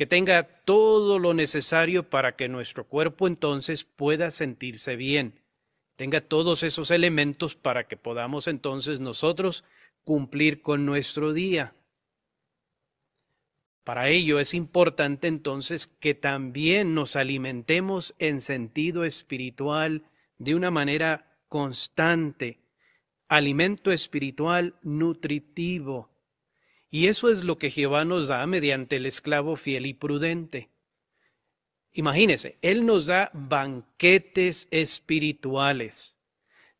que 0.00 0.06
tenga 0.06 0.44
todo 0.64 1.18
lo 1.18 1.34
necesario 1.34 2.08
para 2.08 2.34
que 2.34 2.48
nuestro 2.48 2.86
cuerpo 2.86 3.26
entonces 3.26 3.84
pueda 3.84 4.30
sentirse 4.30 4.96
bien, 4.96 5.42
tenga 6.00 6.22
todos 6.22 6.62
esos 6.62 6.90
elementos 6.92 7.54
para 7.54 7.86
que 7.86 7.98
podamos 7.98 8.48
entonces 8.48 9.00
nosotros 9.00 9.64
cumplir 10.02 10.62
con 10.62 10.86
nuestro 10.86 11.34
día. 11.34 11.74
Para 13.84 14.08
ello 14.08 14.40
es 14.40 14.54
importante 14.54 15.28
entonces 15.28 15.86
que 15.86 16.14
también 16.14 16.94
nos 16.94 17.16
alimentemos 17.16 18.14
en 18.18 18.40
sentido 18.40 19.04
espiritual 19.04 20.04
de 20.38 20.54
una 20.54 20.70
manera 20.70 21.36
constante, 21.48 22.60
alimento 23.28 23.92
espiritual 23.92 24.76
nutritivo, 24.80 26.08
y 26.90 27.08
eso 27.08 27.30
es 27.30 27.44
lo 27.44 27.58
que 27.58 27.68
Jehová 27.68 28.06
nos 28.06 28.28
da 28.28 28.46
mediante 28.46 28.96
el 28.96 29.04
esclavo 29.04 29.54
fiel 29.54 29.84
y 29.84 29.92
prudente. 29.92 30.70
Imagínese, 31.92 32.58
Él 32.62 32.86
nos 32.86 33.06
da 33.06 33.30
banquetes 33.32 34.68
espirituales. 34.70 36.16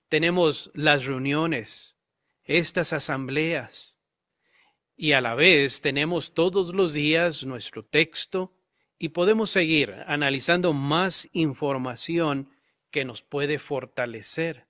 Tenemos 0.08 0.70
las 0.74 1.06
reuniones, 1.06 1.96
estas 2.44 2.92
asambleas, 2.92 4.00
y 4.96 5.12
a 5.12 5.20
la 5.20 5.34
vez 5.34 5.80
tenemos 5.80 6.34
todos 6.34 6.74
los 6.74 6.92
días 6.92 7.46
nuestro 7.46 7.84
texto 7.84 8.52
y 8.98 9.08
podemos 9.08 9.48
seguir 9.50 9.94
analizando 10.06 10.74
más 10.74 11.28
información 11.32 12.50
que 12.90 13.06
nos 13.06 13.22
puede 13.22 13.58
fortalecer. 13.58 14.66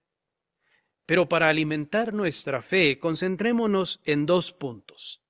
Pero 1.05 1.29
para 1.29 1.49
alimentar 1.49 2.15
nuestra 2.15 2.63
fe, 2.63 3.01
concentrémonos 3.01 4.01
en 4.05 4.27
dos 4.27 4.53
puntos. 4.53 5.21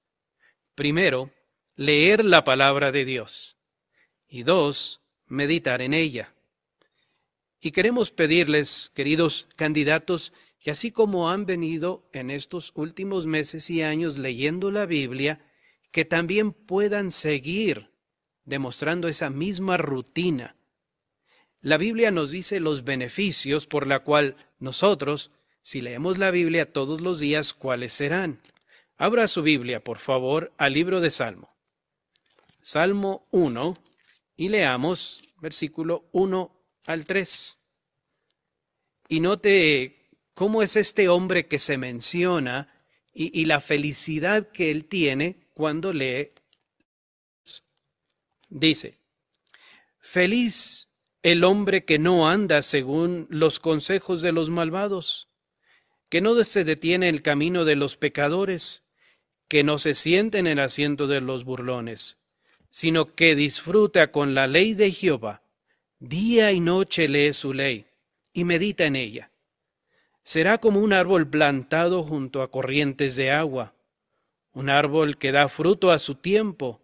Primero, 0.75 1.31
leer 1.77 2.23
la 2.23 2.45
palabra 2.45 2.93
de 2.93 3.07
Dios. 3.07 3.60
Y 4.33 4.45
dos, 4.45 5.01
meditar 5.27 5.83
en 5.83 5.93
ella. 5.93 6.33
Y 7.61 7.73
queremos 7.73 8.13
pedirles, 8.13 8.93
queridos 8.95 9.49
candidatos, 9.57 10.33
que 10.61 10.71
así 10.71 10.93
como 10.93 11.31
han 11.31 11.47
venido 11.47 12.09
en 12.13 12.31
estos 12.31 12.71
últimos 12.77 13.27
meses 13.27 13.69
y 13.71 13.83
años 13.83 14.19
leyendo 14.19 14.71
la 14.71 14.87
Biblia, 14.87 15.45
que 15.91 16.05
también 16.05 16.53
puedan 16.53 17.11
seguir 17.11 17.91
demostrando 18.45 19.09
esa 19.09 19.31
misma 19.31 19.77
rutina. 19.77 20.55
La 21.61 21.77
Biblia 21.77 22.13
nos 22.13 22.31
dice 22.31 22.61
los 22.61 22.85
beneficios 22.85 23.67
por 23.67 23.89
la 23.89 23.99
cual 23.99 24.37
nosotros, 24.61 25.33
si 25.61 25.81
leemos 25.81 26.19
la 26.19 26.31
Biblia 26.31 26.73
todos 26.73 27.01
los 27.01 27.19
días, 27.19 27.53
cuáles 27.53 27.95
serán. 27.95 28.41
Abra 28.97 29.27
su 29.27 29.43
Biblia, 29.43 29.83
por 29.83 29.99
favor, 29.99 30.53
al 30.57 30.75
libro 30.75 31.01
de 31.01 31.11
Salmo. 31.11 31.51
Salmo 32.63 33.27
1 33.33 33.90
y 34.41 34.49
leamos 34.49 35.23
versículo 35.43 36.09
1 36.13 36.51
al 36.87 37.05
3. 37.05 37.59
Y 39.09 39.21
note 39.21 40.09
cómo 40.33 40.63
es 40.63 40.77
este 40.77 41.11
hombre 41.11 41.47
que 41.47 41.59
se 41.59 41.77
menciona 41.77 42.73
y, 43.13 43.39
y 43.39 43.45
la 43.45 43.61
felicidad 43.61 44.49
que 44.49 44.71
él 44.71 44.87
tiene 44.87 45.37
cuando 45.53 45.93
lee. 45.93 46.31
Dice, 48.49 48.97
feliz 50.01 50.89
el 51.23 51.45
hombre 51.45 51.85
que 51.85 51.99
no 51.99 52.27
anda 52.27 52.63
según 52.63 53.27
los 53.29 53.61
consejos 53.61 54.23
de 54.23 54.33
los 54.33 54.49
malvados, 54.49 55.29
que 56.09 56.23
no 56.23 56.43
se 56.45 56.65
detiene 56.65 57.11
el 57.11 57.21
camino 57.21 57.67
de 57.67 57.77
los 57.77 57.99
pecadores, 57.99 58.87
que 59.49 59.65
no 59.65 59.77
se 59.77 59.93
siente 59.93 60.39
en 60.39 60.47
el 60.47 60.61
asiento 60.61 61.09
de 61.09 61.21
los 61.21 61.45
burlones, 61.45 62.20
sino 62.71 63.15
que 63.15 63.35
disfruta 63.35 64.11
con 64.11 64.35
la 64.35 64.47
ley 64.47 64.75
de 64.75 64.91
Jehová. 64.93 65.43
Día 65.99 66.53
y 66.53 66.61
noche 66.61 67.09
lee 67.09 67.33
su 67.33 67.53
ley 67.53 67.87
y 68.33 68.45
medita 68.45 68.85
en 68.85 68.97
ella. 68.97 69.31
Será 70.23 70.59
como 70.59 70.81
un 70.81 70.93
árbol 70.93 71.29
plantado 71.29 72.03
junto 72.03 72.43
a 72.43 72.51
corrientes 72.51 73.17
de 73.17 73.31
agua, 73.31 73.75
un 74.53 74.71
árbol 74.71 75.19
que 75.19 75.33
da 75.33 75.49
fruto 75.49 75.91
a 75.91 75.99
su 75.99 76.15
tiempo, 76.15 76.81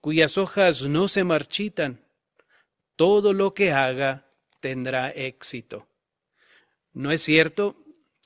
cuyas 0.00 0.38
hojas 0.38 0.82
no 0.82 1.08
se 1.08 1.24
marchitan. 1.24 2.00
Todo 2.96 3.32
lo 3.32 3.52
que 3.52 3.72
haga 3.72 4.24
tendrá 4.60 5.10
éxito. 5.10 5.86
¿No 6.92 7.12
es 7.12 7.22
cierto 7.22 7.76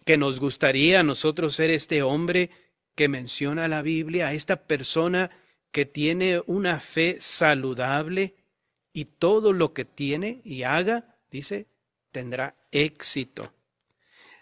que 0.04 0.16
nos 0.16 0.38
gustaría 0.38 1.00
a 1.00 1.02
nosotros 1.02 1.54
ser 1.54 1.70
este 1.70 2.02
hombre 2.02 2.50
que 2.94 3.08
menciona 3.08 3.66
la 3.66 3.82
Biblia, 3.82 4.32
esta 4.32 4.56
persona 4.56 5.30
que 5.72 5.86
tiene 5.86 6.42
una 6.46 6.80
fe 6.80 7.18
saludable 7.20 8.34
y 8.92 9.04
todo 9.04 9.52
lo 9.52 9.72
que 9.72 9.84
tiene 9.84 10.40
y 10.44 10.64
haga, 10.64 11.16
dice, 11.30 11.66
tendrá 12.10 12.56
éxito. 12.72 13.52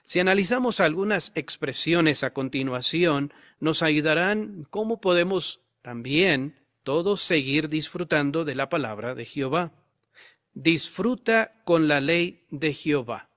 Si 0.05 0.21
analizamos 0.21 0.81
algunas 0.81 1.33
expresiones 1.35 2.25
a 2.25 2.33
continuación, 2.33 3.33
nos 3.61 3.83
ayudarán 3.83 4.67
cómo 4.71 5.01
podemos 5.01 5.61
también 5.83 6.59
todos 6.83 7.21
seguir 7.21 7.69
disfrutando 7.69 8.47
de 8.47 8.55
la 8.55 8.71
palabra 8.71 9.15
de 9.15 9.27
Jehová. 9.27 9.73
Disfruta 10.55 11.61
con 11.65 11.89
la 11.89 12.01
ley 12.01 12.47
de 12.51 12.73
Jehová. 12.73 13.29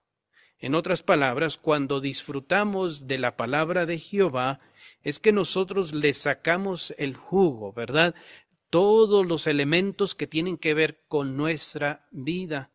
En 0.59 0.75
otras 0.75 1.03
palabras, 1.03 1.57
cuando 1.57 1.99
disfrutamos 1.99 3.07
de 3.07 3.17
la 3.17 3.35
palabra 3.35 3.85
de 3.85 3.99
Jehová, 3.99 4.61
es 5.03 5.19
que 5.19 5.31
nosotros 5.31 5.93
le 5.93 6.13
sacamos 6.13 6.93
el 6.97 7.15
jugo, 7.15 7.73
¿verdad? 7.73 8.15
Todos 8.69 9.25
los 9.25 9.47
elementos 9.47 10.15
que 10.15 10.27
tienen 10.27 10.57
que 10.57 10.73
ver 10.73 11.03
con 11.07 11.35
nuestra 11.35 12.07
vida. 12.11 12.71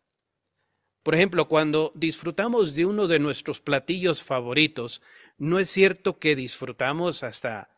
Por 1.03 1.15
ejemplo, 1.15 1.49
cuando 1.49 1.93
disfrutamos 1.95 2.75
de 2.75 2.85
uno 2.85 3.07
de 3.07 3.19
nuestros 3.19 3.61
platillos 3.61 4.23
favoritos, 4.23 5.03
no 5.39 5.59
es 5.59 5.71
cierto 5.71 6.19
que 6.19 6.35
disfrutamos 6.35 7.23
hasta 7.23 7.71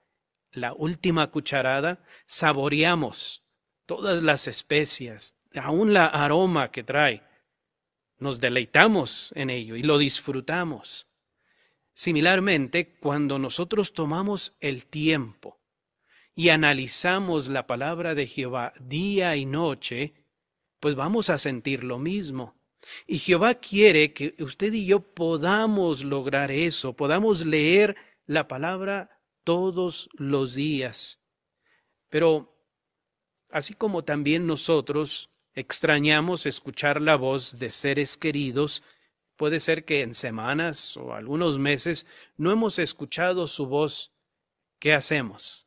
la 0.51 0.73
última 0.73 1.31
cucharada, 1.31 2.03
saboreamos 2.27 3.45
todas 3.85 4.23
las 4.23 4.49
especias, 4.49 5.35
aún 5.55 5.93
la 5.93 6.07
aroma 6.07 6.71
que 6.71 6.83
trae. 6.83 7.23
Nos 8.19 8.41
deleitamos 8.41 9.33
en 9.37 9.51
ello 9.51 9.77
y 9.77 9.83
lo 9.83 9.99
disfrutamos. 9.99 11.08
Similarmente, 11.99 12.97
cuando 13.01 13.41
nosotros 13.41 13.93
tomamos 13.93 14.57
el 14.61 14.87
tiempo 14.87 15.59
y 16.33 16.51
analizamos 16.51 17.49
la 17.49 17.67
palabra 17.67 18.15
de 18.15 18.29
Jehová 18.29 18.73
día 18.79 19.35
y 19.35 19.45
noche, 19.45 20.15
pues 20.79 20.95
vamos 20.95 21.29
a 21.29 21.39
sentir 21.39 21.83
lo 21.83 21.99
mismo. 21.99 22.55
Y 23.09 23.19
Jehová 23.19 23.57
quiere 23.57 24.13
que 24.13 24.37
usted 24.39 24.73
y 24.75 24.87
yo 24.87 25.01
podamos 25.01 26.05
lograr 26.05 26.53
eso, 26.53 26.93
podamos 26.93 27.45
leer 27.45 27.97
la 28.27 28.47
palabra 28.47 29.21
todos 29.43 30.09
los 30.13 30.55
días. 30.55 31.21
Pero 32.11 32.63
así 33.51 33.75
como 33.75 34.05
también 34.05 34.47
nosotros 34.47 35.31
extrañamos 35.53 36.47
escuchar 36.47 37.01
la 37.01 37.17
voz 37.17 37.59
de 37.59 37.73
seres 37.73 38.17
queridos, 38.17 38.85
puede 39.39 39.61
ser 39.61 39.85
que 39.85 40.03
en 40.03 40.15
semanas 40.15 40.97
o 40.97 41.15
algunos 41.15 41.59
meses 41.59 42.07
no 42.37 42.51
hemos 42.51 42.79
escuchado 42.79 43.47
su 43.47 43.67
voz, 43.67 44.13
¿qué 44.81 44.93
hacemos? 44.93 45.67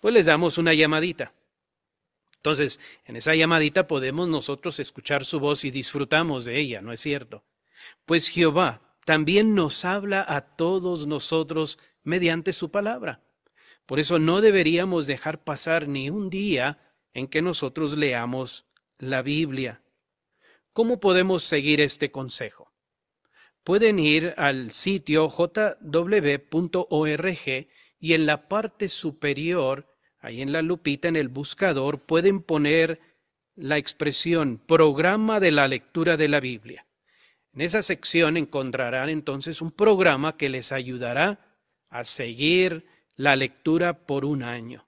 Pues 0.00 0.14
les 0.14 0.26
damos 0.26 0.56
una 0.56 0.72
llamadita. 0.72 1.34
Entonces, 2.36 2.80
en 3.04 3.16
esa 3.16 3.34
llamadita 3.34 3.86
podemos 3.86 4.28
nosotros 4.28 4.80
escuchar 4.80 5.24
su 5.26 5.38
voz 5.38 5.64
y 5.64 5.70
disfrutamos 5.70 6.46
de 6.46 6.58
ella, 6.58 6.80
¿no 6.80 6.92
es 6.92 7.00
cierto? 7.02 7.44
Pues 8.06 8.28
Jehová 8.30 8.80
también 9.04 9.54
nos 9.54 9.84
habla 9.84 10.24
a 10.26 10.56
todos 10.56 11.06
nosotros 11.06 11.78
mediante 12.02 12.54
su 12.54 12.70
palabra. 12.70 13.20
Por 13.84 14.00
eso 14.00 14.18
no 14.18 14.40
deberíamos 14.40 15.06
dejar 15.06 15.44
pasar 15.44 15.86
ni 15.86 16.08
un 16.08 16.30
día 16.30 16.78
en 17.12 17.28
que 17.28 17.42
nosotros 17.42 17.96
leamos 17.96 18.64
la 18.98 19.20
Biblia. 19.20 19.82
¿Cómo 20.72 20.98
podemos 20.98 21.44
seguir 21.44 21.80
este 21.80 22.10
consejo? 22.10 22.75
Pueden 23.66 23.98
ir 23.98 24.32
al 24.36 24.70
sitio 24.70 25.28
jw.org 25.28 25.58
y 27.98 28.12
en 28.12 28.24
la 28.24 28.48
parte 28.48 28.88
superior, 28.88 29.92
ahí 30.20 30.40
en 30.40 30.52
la 30.52 30.62
lupita, 30.62 31.08
en 31.08 31.16
el 31.16 31.26
buscador, 31.26 31.98
pueden 31.98 32.42
poner 32.42 33.00
la 33.56 33.76
expresión 33.76 34.58
programa 34.64 35.40
de 35.40 35.50
la 35.50 35.66
lectura 35.66 36.16
de 36.16 36.28
la 36.28 36.38
Biblia. 36.38 36.86
En 37.54 37.62
esa 37.62 37.82
sección 37.82 38.36
encontrarán 38.36 39.08
entonces 39.08 39.60
un 39.60 39.72
programa 39.72 40.36
que 40.36 40.48
les 40.48 40.70
ayudará 40.70 41.58
a 41.88 42.04
seguir 42.04 42.86
la 43.16 43.34
lectura 43.34 44.06
por 44.06 44.24
un 44.24 44.44
año. 44.44 44.86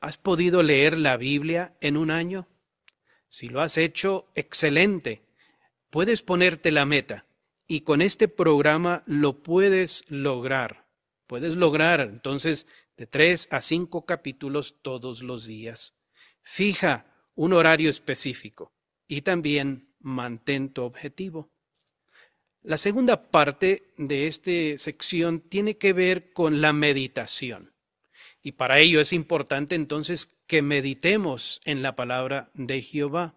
¿Has 0.00 0.18
podido 0.18 0.64
leer 0.64 0.98
la 0.98 1.16
Biblia 1.16 1.76
en 1.80 1.96
un 1.96 2.10
año? 2.10 2.48
Si 3.28 3.48
lo 3.48 3.60
has 3.60 3.78
hecho, 3.78 4.26
excelente. 4.34 5.22
Puedes 5.92 6.22
ponerte 6.22 6.70
la 6.70 6.86
meta 6.86 7.26
y 7.68 7.82
con 7.82 8.00
este 8.00 8.26
programa 8.26 9.02
lo 9.04 9.42
puedes 9.42 10.10
lograr. 10.10 10.88
Puedes 11.26 11.54
lograr 11.54 12.00
entonces 12.00 12.66
de 12.96 13.06
tres 13.06 13.46
a 13.50 13.60
cinco 13.60 14.06
capítulos 14.06 14.76
todos 14.80 15.22
los 15.22 15.46
días. 15.46 15.94
Fija 16.40 17.28
un 17.34 17.52
horario 17.52 17.90
específico 17.90 18.72
y 19.06 19.20
también 19.20 19.94
mantén 20.00 20.72
tu 20.72 20.82
objetivo. 20.82 21.50
La 22.62 22.78
segunda 22.78 23.30
parte 23.30 23.90
de 23.98 24.28
esta 24.28 24.50
sección 24.78 25.40
tiene 25.40 25.76
que 25.76 25.92
ver 25.92 26.32
con 26.32 26.62
la 26.62 26.72
meditación. 26.72 27.74
Y 28.42 28.52
para 28.52 28.78
ello 28.78 28.98
es 28.98 29.12
importante 29.12 29.74
entonces 29.74 30.38
que 30.46 30.62
meditemos 30.62 31.60
en 31.66 31.82
la 31.82 31.96
palabra 31.96 32.50
de 32.54 32.80
Jehová. 32.80 33.34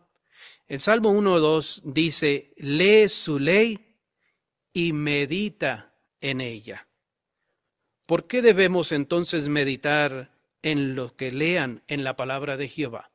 El 0.67 0.79
Salmo 0.79 1.13
1.2 1.13 1.83
dice, 1.83 2.53
lee 2.57 3.07
su 3.07 3.37
ley 3.37 3.99
y 4.73 4.93
medita 4.93 5.93
en 6.21 6.41
ella. 6.41 6.87
¿Por 8.07 8.25
qué 8.25 8.41
debemos 8.41 8.91
entonces 8.91 9.47
meditar 9.47 10.31
en 10.63 10.95
lo 10.95 11.15
que 11.15 11.31
lean 11.31 11.83
en 11.87 12.03
la 12.03 12.15
palabra 12.15 12.57
de 12.57 12.67
Jehová? 12.67 13.11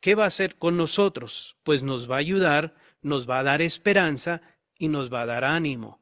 ¿Qué 0.00 0.14
va 0.14 0.24
a 0.24 0.28
hacer 0.28 0.56
con 0.56 0.76
nosotros? 0.76 1.56
Pues 1.62 1.82
nos 1.82 2.10
va 2.10 2.16
a 2.16 2.18
ayudar, 2.18 2.74
nos 3.00 3.28
va 3.28 3.38
a 3.38 3.44
dar 3.44 3.62
esperanza 3.62 4.42
y 4.76 4.88
nos 4.88 5.12
va 5.12 5.22
a 5.22 5.26
dar 5.26 5.44
ánimo. 5.44 6.00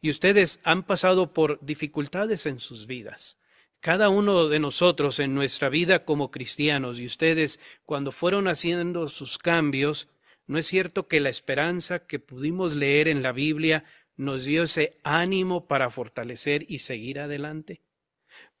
Y 0.00 0.08
ustedes 0.08 0.60
han 0.64 0.82
pasado 0.82 1.32
por 1.34 1.58
dificultades 1.64 2.46
en 2.46 2.58
sus 2.58 2.86
vidas. 2.86 3.38
Cada 3.84 4.08
uno 4.08 4.48
de 4.48 4.60
nosotros 4.60 5.20
en 5.20 5.34
nuestra 5.34 5.68
vida 5.68 6.06
como 6.06 6.30
cristianos 6.30 6.98
y 6.98 7.04
ustedes 7.04 7.60
cuando 7.84 8.12
fueron 8.12 8.48
haciendo 8.48 9.10
sus 9.10 9.36
cambios, 9.36 10.08
¿no 10.46 10.56
es 10.56 10.66
cierto 10.66 11.06
que 11.06 11.20
la 11.20 11.28
esperanza 11.28 12.06
que 12.06 12.18
pudimos 12.18 12.74
leer 12.74 13.08
en 13.08 13.22
la 13.22 13.32
Biblia 13.32 13.84
nos 14.16 14.46
dio 14.46 14.62
ese 14.62 14.98
ánimo 15.02 15.68
para 15.68 15.90
fortalecer 15.90 16.64
y 16.66 16.78
seguir 16.78 17.20
adelante. 17.20 17.82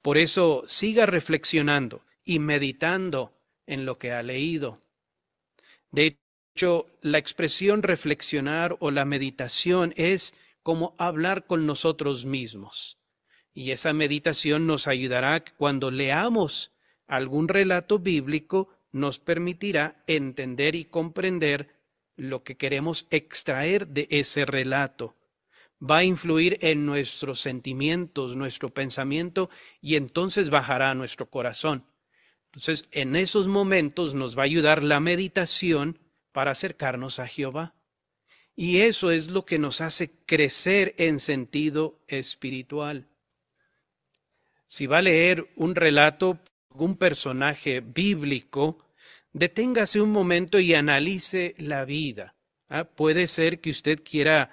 Por 0.02 0.18
eso 0.18 0.62
siga 0.66 1.06
reflexionando 1.06 2.04
y 2.22 2.38
meditando 2.38 3.32
en 3.64 3.86
lo 3.86 3.98
que 3.98 4.12
ha 4.12 4.22
leído. 4.22 4.82
De 5.90 6.18
hecho, 6.54 6.86
la 7.00 7.16
expresión 7.16 7.82
reflexionar 7.82 8.76
o 8.78 8.90
la 8.90 9.06
meditación 9.06 9.94
es 9.96 10.34
como 10.62 10.94
hablar 10.98 11.46
con 11.46 11.64
nosotros 11.64 12.26
mismos. 12.26 12.98
Y 13.54 13.70
esa 13.70 13.92
meditación 13.92 14.66
nos 14.66 14.86
ayudará 14.86 15.42
cuando 15.56 15.90
leamos 15.90 16.72
algún 17.06 17.48
relato 17.48 17.98
bíblico, 17.98 18.68
nos 18.92 19.18
permitirá 19.18 20.02
entender 20.06 20.74
y 20.74 20.84
comprender 20.84 21.74
lo 22.16 22.42
que 22.42 22.56
queremos 22.56 23.06
extraer 23.10 23.88
de 23.88 24.08
ese 24.10 24.44
relato 24.44 25.14
va 25.80 25.98
a 25.98 26.04
influir 26.04 26.58
en 26.60 26.86
nuestros 26.86 27.40
sentimientos, 27.40 28.36
nuestro 28.36 28.70
pensamiento, 28.70 29.50
y 29.80 29.96
entonces 29.96 30.50
bajará 30.50 30.90
a 30.90 30.94
nuestro 30.94 31.26
corazón. 31.26 31.84
Entonces, 32.46 32.84
en 32.92 33.16
esos 33.16 33.46
momentos 33.46 34.14
nos 34.14 34.38
va 34.38 34.42
a 34.42 34.46
ayudar 34.46 34.82
la 34.82 35.00
meditación 35.00 35.98
para 36.32 36.52
acercarnos 36.52 37.18
a 37.18 37.26
Jehová. 37.26 37.74
Y 38.56 38.78
eso 38.80 39.10
es 39.10 39.30
lo 39.30 39.44
que 39.44 39.58
nos 39.58 39.80
hace 39.80 40.10
crecer 40.26 40.94
en 40.98 41.18
sentido 41.18 42.00
espiritual. 42.06 43.08
Si 44.74 44.88
va 44.88 44.98
a 44.98 45.02
leer 45.02 45.48
un 45.54 45.76
relato, 45.76 46.40
un 46.70 46.96
personaje 46.96 47.78
bíblico, 47.78 48.84
deténgase 49.32 50.00
un 50.00 50.10
momento 50.10 50.58
y 50.58 50.74
analice 50.74 51.54
la 51.58 51.84
vida. 51.84 52.34
¿Ah? 52.68 52.82
Puede 52.82 53.28
ser 53.28 53.60
que 53.60 53.70
usted 53.70 54.02
quiera 54.02 54.50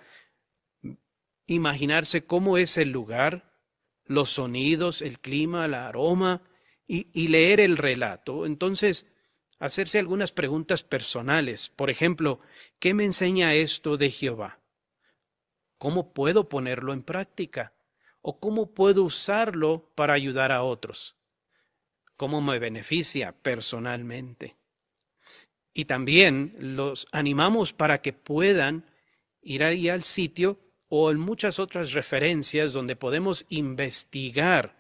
imaginarse 1.48 2.24
cómo 2.24 2.60
es 2.60 2.78
el 2.78 2.92
lugar, 2.92 3.58
los 4.06 4.30
sonidos, 4.30 5.02
el 5.02 5.18
clima, 5.18 5.66
el 5.66 5.74
aroma 5.74 6.44
y, 6.86 7.28
leer 7.30 7.60
el 7.60 7.76
relato. 7.76 8.46
Entonces, 8.46 9.12
hacerse 9.58 9.98
algunas 9.98 10.32
preguntas 10.32 10.84
personales. 10.84 11.70
Por 11.70 11.90
ejemplo, 11.90 12.42
¿qué 12.78 12.94
me 12.94 13.06
enseña 13.06 13.56
esto 13.56 13.98
de 13.98 14.12
Jehová? 14.12 14.60
¿Cómo 15.80 16.14
puedo 16.14 16.48
ponerlo 16.48 16.94
en 16.94 17.02
práctica? 17.02 17.74
¿O 18.22 18.40
cómo 18.40 18.74
puedo 18.74 19.04
usarlo 19.04 19.92
para 19.96 20.14
ayudar 20.14 20.52
a 20.52 20.64
otros? 20.64 21.16
¿Cómo 22.18 22.42
me 22.42 22.60
beneficia 22.60 23.32
personalmente? 23.32 24.56
Y 25.74 25.86
también 25.86 26.56
los 26.60 27.08
animamos 27.12 27.74
para 27.74 28.02
que 28.02 28.14
puedan 28.14 28.86
ir 29.42 29.64
ahí 29.64 29.90
al 29.90 30.04
sitio 30.04 30.60
o 30.90 31.10
en 31.10 31.20
muchas 31.20 31.58
otras 31.58 31.94
referencias 31.94 32.74
donde 32.74 32.96
podemos 32.96 33.46
investigar 33.50 34.76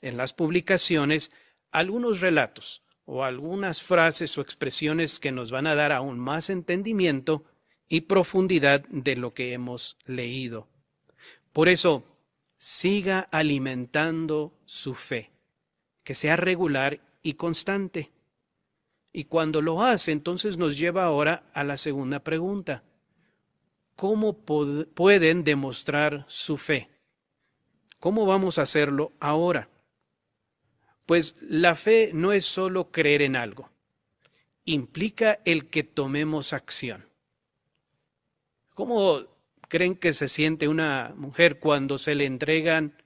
en 0.00 0.16
las 0.16 0.34
publicaciones 0.34 1.32
algunos 1.70 2.20
relatos 2.20 2.82
o 3.04 3.24
algunas 3.24 3.82
frases 3.82 4.36
o 4.36 4.42
expresiones 4.42 5.18
que 5.18 5.32
nos 5.32 5.50
van 5.50 5.66
a 5.66 5.74
dar 5.74 5.92
aún 5.92 6.18
más 6.18 6.50
entendimiento 6.50 7.44
y 7.88 8.02
profundidad 8.02 8.84
de 8.90 9.16
lo 9.16 9.32
que 9.32 9.54
hemos 9.54 9.96
leído. 10.04 10.68
Por 11.54 11.70
eso, 11.70 12.04
siga 12.58 13.20
alimentando 13.30 14.52
su 14.66 14.94
fe, 14.94 15.30
que 16.04 16.14
sea 16.14 16.36
regular 16.36 17.00
y 17.22 17.34
constante. 17.34 18.10
Y 19.12 19.24
cuando 19.24 19.62
lo 19.62 19.82
hace, 19.82 20.12
entonces 20.12 20.58
nos 20.58 20.76
lleva 20.76 21.04
ahora 21.04 21.44
a 21.54 21.64
la 21.64 21.76
segunda 21.76 22.20
pregunta. 22.20 22.84
¿cómo 23.98 24.32
pueden 24.32 25.42
demostrar 25.42 26.24
su 26.28 26.56
fe? 26.56 26.88
¿Cómo 27.98 28.26
vamos 28.26 28.60
a 28.60 28.62
hacerlo 28.62 29.12
ahora? 29.18 29.68
Pues 31.04 31.34
la 31.40 31.74
fe 31.74 32.12
no 32.14 32.30
es 32.30 32.46
solo 32.46 32.92
creer 32.92 33.22
en 33.22 33.34
algo, 33.34 33.72
implica 34.64 35.40
el 35.44 35.68
que 35.68 35.82
tomemos 35.82 36.52
acción. 36.52 37.08
¿Cómo 38.72 39.24
creen 39.68 39.96
que 39.96 40.12
se 40.12 40.28
siente 40.28 40.68
una 40.68 41.12
mujer 41.16 41.58
cuando 41.58 41.98
se 41.98 42.14
le 42.14 42.24
entregan 42.24 43.02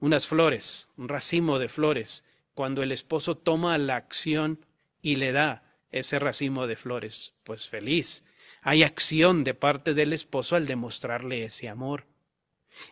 unas 0.00 0.26
flores, 0.26 0.88
un 0.96 1.08
racimo 1.08 1.58
de 1.58 1.68
flores, 1.68 2.24
cuando 2.54 2.82
el 2.82 2.92
esposo 2.92 3.36
toma 3.36 3.76
la 3.78 3.96
acción 3.96 4.64
y 5.02 5.16
le 5.16 5.32
da 5.32 5.76
ese 5.90 6.18
racimo 6.18 6.66
de 6.66 6.76
flores? 6.76 7.34
Pues 7.44 7.68
feliz, 7.68 8.24
hay 8.62 8.82
acción 8.82 9.44
de 9.44 9.54
parte 9.54 9.94
del 9.94 10.12
esposo 10.12 10.56
al 10.56 10.66
demostrarle 10.66 11.44
ese 11.44 11.68
amor. 11.68 12.06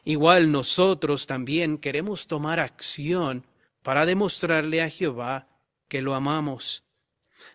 Igual 0.05 0.52
nosotros 0.52 1.26
también 1.26 1.78
queremos 1.78 2.26
tomar 2.26 2.61
acción 2.61 3.46
para 3.83 4.07
demostrarle 4.07 4.83
a 4.83 4.90
Jehová 4.90 5.48
que 5.88 6.02
lo 6.02 6.14
amamos. 6.14 6.85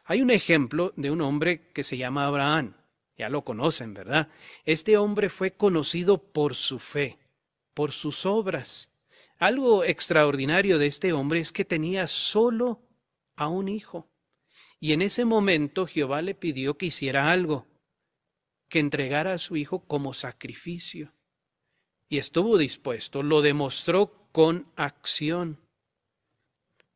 Hay 0.06 0.22
un 0.22 0.30
ejemplo 0.30 0.94
de 0.96 1.12
un 1.12 1.22
hombre 1.22 1.72
que 1.74 1.84
se 1.84 1.98
llama 1.98 2.26
Abraham. 2.26 2.76
Ya 3.18 3.30
lo 3.30 3.44
conocen, 3.44 3.94
¿verdad? 3.94 4.30
Este 4.64 4.98
hombre 4.98 5.30
fue 5.30 5.52
conocido 5.52 6.20
por 6.22 6.54
su 6.54 6.78
fe, 6.78 7.18
por 7.74 7.92
sus 7.92 8.26
obras. 8.26 8.92
Algo 9.40 9.84
extraordinario 9.84 10.78
de 10.78 10.88
este 10.88 11.14
hombre 11.14 11.40
es 11.40 11.52
que 11.52 11.66
tenía 11.66 12.08
solo 12.08 12.82
a 13.36 13.48
un 13.48 13.70
hijo. 13.70 14.08
Y 14.80 14.94
en 14.94 15.02
ese 15.02 15.26
momento 15.26 15.88
Jehová 15.88 16.22
le 16.22 16.36
pidió 16.36 16.78
que 16.78 16.88
hiciera 16.88 17.32
algo, 17.32 17.66
que 18.70 18.80
entregara 18.80 19.34
a 19.34 19.38
su 19.40 19.56
hijo 19.56 19.80
como 19.80 20.14
sacrificio. 20.14 21.14
Y 22.10 22.20
estuvo 22.20 22.58
dispuesto, 22.58 23.24
lo 23.24 23.42
demostró 23.42 24.30
con 24.32 24.68
acción. 24.76 25.60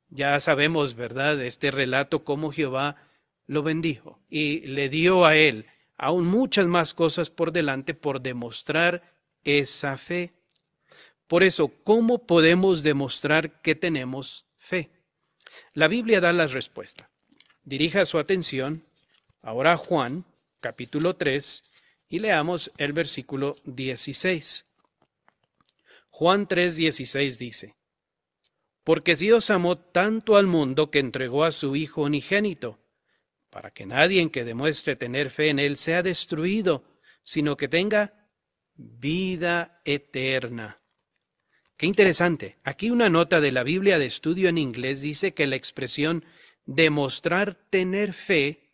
Ya 0.10 0.40
sabemos, 0.40 0.94
¿verdad?, 0.94 1.42
este 1.42 1.72
relato, 1.72 2.24
cómo 2.24 2.52
Jehová 2.52 2.98
lo 3.48 3.64
bendijo 3.64 4.20
y 4.30 4.60
le 4.68 4.88
dio 4.90 5.26
a 5.26 5.36
él 5.36 5.66
aún 6.02 6.26
muchas 6.26 6.66
más 6.66 6.96
cosas 6.96 7.30
por 7.30 7.52
delante 7.52 7.94
por 7.94 8.22
demostrar 8.22 9.04
esa 9.44 9.98
fe. 9.98 10.34
Por 11.28 11.44
eso, 11.44 11.72
¿cómo 11.84 12.26
podemos 12.26 12.82
demostrar 12.82 13.62
que 13.62 13.76
tenemos 13.76 14.48
fe? 14.58 14.90
La 15.74 15.88
Biblia 15.88 16.20
da 16.20 16.34
la 16.34 16.48
respuesta. 16.48 17.12
Dirija 17.64 18.08
su 18.08 18.18
atención 18.18 18.84
ahora 19.44 19.74
a 19.74 19.78
Juan, 19.78 20.26
capítulo 20.60 21.18
3, 21.18 21.64
y 22.10 22.18
leamos 22.18 22.72
el 22.78 22.94
versículo 22.94 23.58
16. 23.66 24.66
Juan 26.10 26.48
3, 26.48 26.78
16 26.78 27.38
dice, 27.38 27.76
porque 28.84 29.16
Dios 29.16 29.52
amó 29.52 29.78
tanto 29.78 30.36
al 30.36 30.48
mundo 30.48 30.90
que 30.90 30.98
entregó 30.98 31.44
a 31.44 31.52
su 31.52 31.76
Hijo 31.76 32.02
unigénito, 32.02 32.80
para 33.52 33.72
que 33.72 33.86
nadie 33.86 34.32
que 34.32 34.46
demuestre 34.46 34.96
tener 34.96 35.30
fe 35.30 35.50
en 35.50 35.60
Él 35.60 35.78
sea 35.78 36.02
destruido, 36.02 36.84
sino 37.24 37.58
que 37.58 37.68
tenga 37.68 38.30
vida 38.74 39.82
eterna. 39.86 40.82
Qué 41.78 41.86
interesante. 41.86 42.58
Aquí 42.64 42.90
una 42.90 43.10
nota 43.10 43.42
de 43.42 43.52
la 43.52 43.64
Biblia 43.64 44.00
de 44.00 44.06
estudio 44.06 44.50
en 44.50 44.58
inglés 44.58 45.02
dice 45.02 45.34
que 45.34 45.48
la 45.48 45.58
expresión 45.58 46.24
demostrar 46.66 47.56
tener 47.70 48.14
fe 48.14 48.72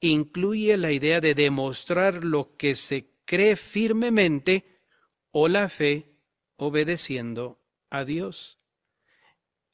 incluye 0.00 0.76
la 0.76 0.92
idea 0.92 1.20
de 1.20 1.34
demostrar 1.34 2.24
lo 2.24 2.56
que 2.56 2.74
se 2.74 3.10
cree 3.24 3.56
firmemente 3.56 4.82
o 5.32 5.48
la 5.48 5.68
fe 5.68 6.16
obedeciendo 6.56 7.60
a 7.90 8.04
Dios. 8.04 8.58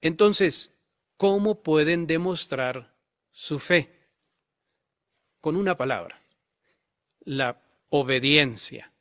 Entonces, 0.00 0.74
¿cómo 1.16 1.62
pueden 1.62 2.06
demostrar 2.06 2.96
su 3.30 3.58
fe? 3.58 3.95
Con 5.40 5.56
una 5.56 5.76
palabra, 5.76 6.20
la 7.20 7.60
obediencia. 7.88 8.92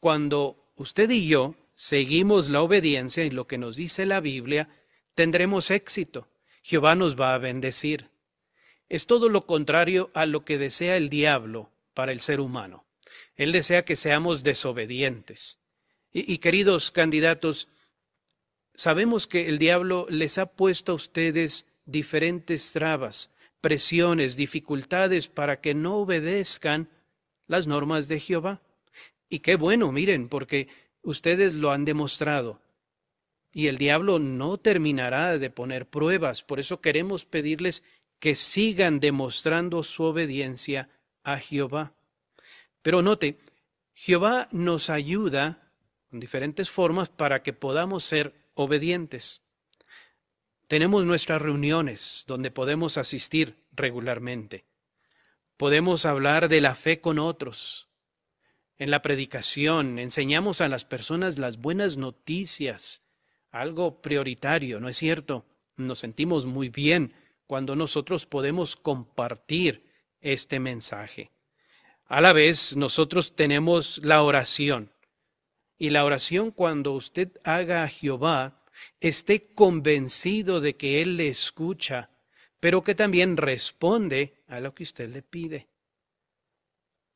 Cuando 0.00 0.72
usted 0.76 1.10
y 1.10 1.28
yo 1.28 1.54
seguimos 1.74 2.48
la 2.48 2.62
obediencia 2.62 3.24
en 3.24 3.34
lo 3.34 3.46
que 3.46 3.58
nos 3.58 3.76
dice 3.76 4.06
la 4.06 4.20
Biblia, 4.20 4.68
tendremos 5.14 5.70
éxito. 5.70 6.28
Jehová 6.62 6.94
nos 6.94 7.18
va 7.18 7.34
a 7.34 7.38
bendecir. 7.38 8.10
Es 8.88 9.06
todo 9.06 9.28
lo 9.28 9.46
contrario 9.46 10.10
a 10.14 10.26
lo 10.26 10.44
que 10.44 10.58
desea 10.58 10.96
el 10.96 11.08
diablo 11.08 11.70
para 11.94 12.12
el 12.12 12.20
ser 12.20 12.40
humano. 12.40 12.84
Él 13.34 13.52
desea 13.52 13.84
que 13.84 13.96
seamos 13.96 14.42
desobedientes. 14.42 15.58
Y, 16.12 16.32
y 16.32 16.38
queridos 16.38 16.90
candidatos, 16.90 17.68
Sabemos 18.76 19.26
que 19.26 19.48
el 19.48 19.58
diablo 19.58 20.06
les 20.10 20.36
ha 20.36 20.46
puesto 20.46 20.92
a 20.92 20.96
ustedes 20.96 21.66
diferentes 21.86 22.72
trabas, 22.72 23.30
presiones, 23.60 24.36
dificultades 24.36 25.28
para 25.28 25.60
que 25.60 25.74
no 25.74 25.96
obedezcan 25.96 26.88
las 27.46 27.66
normas 27.66 28.08
de 28.08 28.20
Jehová. 28.20 28.60
Y 29.28 29.40
qué 29.40 29.56
bueno, 29.56 29.92
miren, 29.92 30.28
porque 30.28 30.68
ustedes 31.02 31.54
lo 31.54 31.70
han 31.70 31.84
demostrado. 31.84 32.60
Y 33.52 33.68
el 33.68 33.78
diablo 33.78 34.18
no 34.18 34.58
terminará 34.58 35.38
de 35.38 35.50
poner 35.50 35.88
pruebas. 35.88 36.42
Por 36.42 36.60
eso 36.60 36.80
queremos 36.80 37.24
pedirles 37.24 37.82
que 38.18 38.34
sigan 38.34 39.00
demostrando 39.00 39.82
su 39.82 40.04
obediencia 40.04 40.88
a 41.22 41.38
Jehová. 41.38 41.94
Pero 42.82 43.02
note, 43.02 43.38
Jehová 43.94 44.48
nos 44.52 44.90
ayuda 44.90 45.72
en 46.12 46.20
diferentes 46.20 46.70
formas 46.70 47.08
para 47.08 47.42
que 47.42 47.52
podamos 47.52 48.04
ser 48.04 48.34
obedientes. 48.54 49.42
Tenemos 50.68 51.04
nuestras 51.04 51.40
reuniones 51.40 52.24
donde 52.26 52.50
podemos 52.50 52.98
asistir 52.98 53.56
regularmente. 53.72 54.64
Podemos 55.56 56.04
hablar 56.04 56.48
de 56.48 56.60
la 56.60 56.74
fe 56.74 57.00
con 57.00 57.20
otros. 57.20 57.88
En 58.76 58.90
la 58.90 59.00
predicación 59.00 60.00
enseñamos 60.00 60.60
a 60.60 60.68
las 60.68 60.84
personas 60.84 61.38
las 61.38 61.58
buenas 61.58 61.96
noticias, 61.96 63.02
algo 63.50 64.02
prioritario, 64.02 64.80
¿no 64.80 64.88
es 64.88 64.96
cierto? 64.96 65.46
Nos 65.76 66.00
sentimos 66.00 66.46
muy 66.46 66.68
bien 66.68 67.14
cuando 67.46 67.76
nosotros 67.76 68.26
podemos 68.26 68.74
compartir 68.74 69.86
este 70.20 70.58
mensaje. 70.58 71.30
A 72.06 72.20
la 72.20 72.32
vez, 72.32 72.76
nosotros 72.76 73.36
tenemos 73.36 73.98
la 74.02 74.22
oración. 74.22 74.92
Y 75.78 75.90
la 75.90 76.04
oración 76.04 76.50
cuando 76.50 76.92
usted 76.92 77.30
haga 77.44 77.84
a 77.84 77.88
Jehová, 77.88 78.55
esté 79.00 79.42
convencido 79.42 80.60
de 80.60 80.76
que 80.76 81.02
Él 81.02 81.16
le 81.16 81.28
escucha, 81.28 82.10
pero 82.60 82.82
que 82.82 82.94
también 82.94 83.36
responde 83.36 84.34
a 84.48 84.60
lo 84.60 84.74
que 84.74 84.82
usted 84.82 85.08
le 85.08 85.22
pide. 85.22 85.66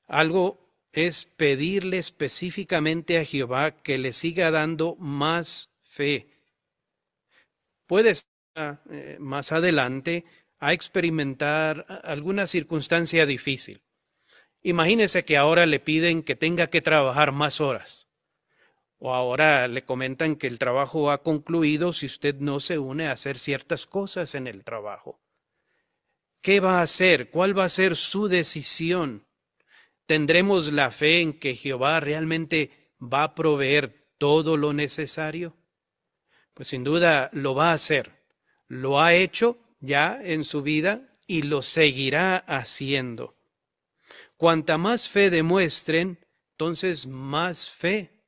Algo 0.07 0.59
es 0.93 1.25
pedirle 1.25 1.99
específicamente 1.99 3.19
a 3.19 3.25
Jehová 3.25 3.83
que 3.83 3.99
le 3.99 4.13
siga 4.13 4.51
dando 4.51 4.97
más 4.97 5.71
fe. 5.83 6.27
Puede 7.87 8.13
eh, 8.57 9.17
más 9.21 9.53
adelante 9.53 10.25
a 10.59 10.73
experimentar 10.73 11.87
alguna 12.05 12.47
circunstancia 12.47 13.25
difícil. 13.25 13.81
Imagínese 14.63 15.25
que 15.25 15.37
ahora 15.37 15.65
le 15.65 15.81
piden 15.81 16.23
que 16.23 16.37
tenga 16.37 16.67
que 16.67 16.83
trabajar 16.83 17.33
más 17.33 17.61
horas 17.61 18.10
o 19.01 19.15
ahora 19.15 19.67
le 19.67 19.85
comentan 19.85 20.37
que 20.37 20.47
el 20.47 20.59
trabajo 20.59 21.11
ha 21.11 21.23
concluido 21.23 21.93
si 21.93 22.05
usted 22.05 22.37
no 22.37 22.61
se 22.61 22.79
une 22.79 23.09
a 23.09 23.13
hacer 23.13 23.39
ciertas 23.39 23.87
cosas 23.87 24.35
en 24.35 24.47
el 24.47 24.63
trabajo. 24.63 25.19
¿Qué 26.43 26.61
va 26.61 26.79
a 26.79 26.83
hacer? 26.83 27.31
¿Cuál 27.31 27.59
va 27.59 27.65
a 27.65 27.71
ser 27.71 27.97
su 27.97 28.29
decisión? 28.29 29.27
¿Tendremos 30.05 30.71
la 30.71 30.91
fe 30.91 31.23
en 31.23 31.39
que 31.39 31.55
Jehová 31.55 32.01
realmente 32.01 32.93
va 33.03 33.23
a 33.23 33.35
proveer 33.35 34.13
todo 34.19 34.59
lo 34.59 34.75
necesario? 34.75 35.57
Pues 36.53 36.69
sin 36.69 36.85
duda 36.85 37.31
lo 37.33 37.55
va 37.55 37.71
a 37.71 37.75
hacer. 37.75 38.23
Lo 38.69 39.01
ha 39.01 39.15
hecho 39.15 39.59
ya 39.81 40.21
en 40.23 40.45
su 40.45 40.61
vida 40.61 41.17
y 41.27 41.43
lo 41.43 41.63
seguirá 41.63 42.37
haciendo. 42.37 43.39
Cuanta 44.37 44.77
más 44.77 45.09
fe 45.09 45.31
demuestren, 45.31 46.19
entonces 46.53 47.07
más 47.07 47.71
fe 47.71 48.20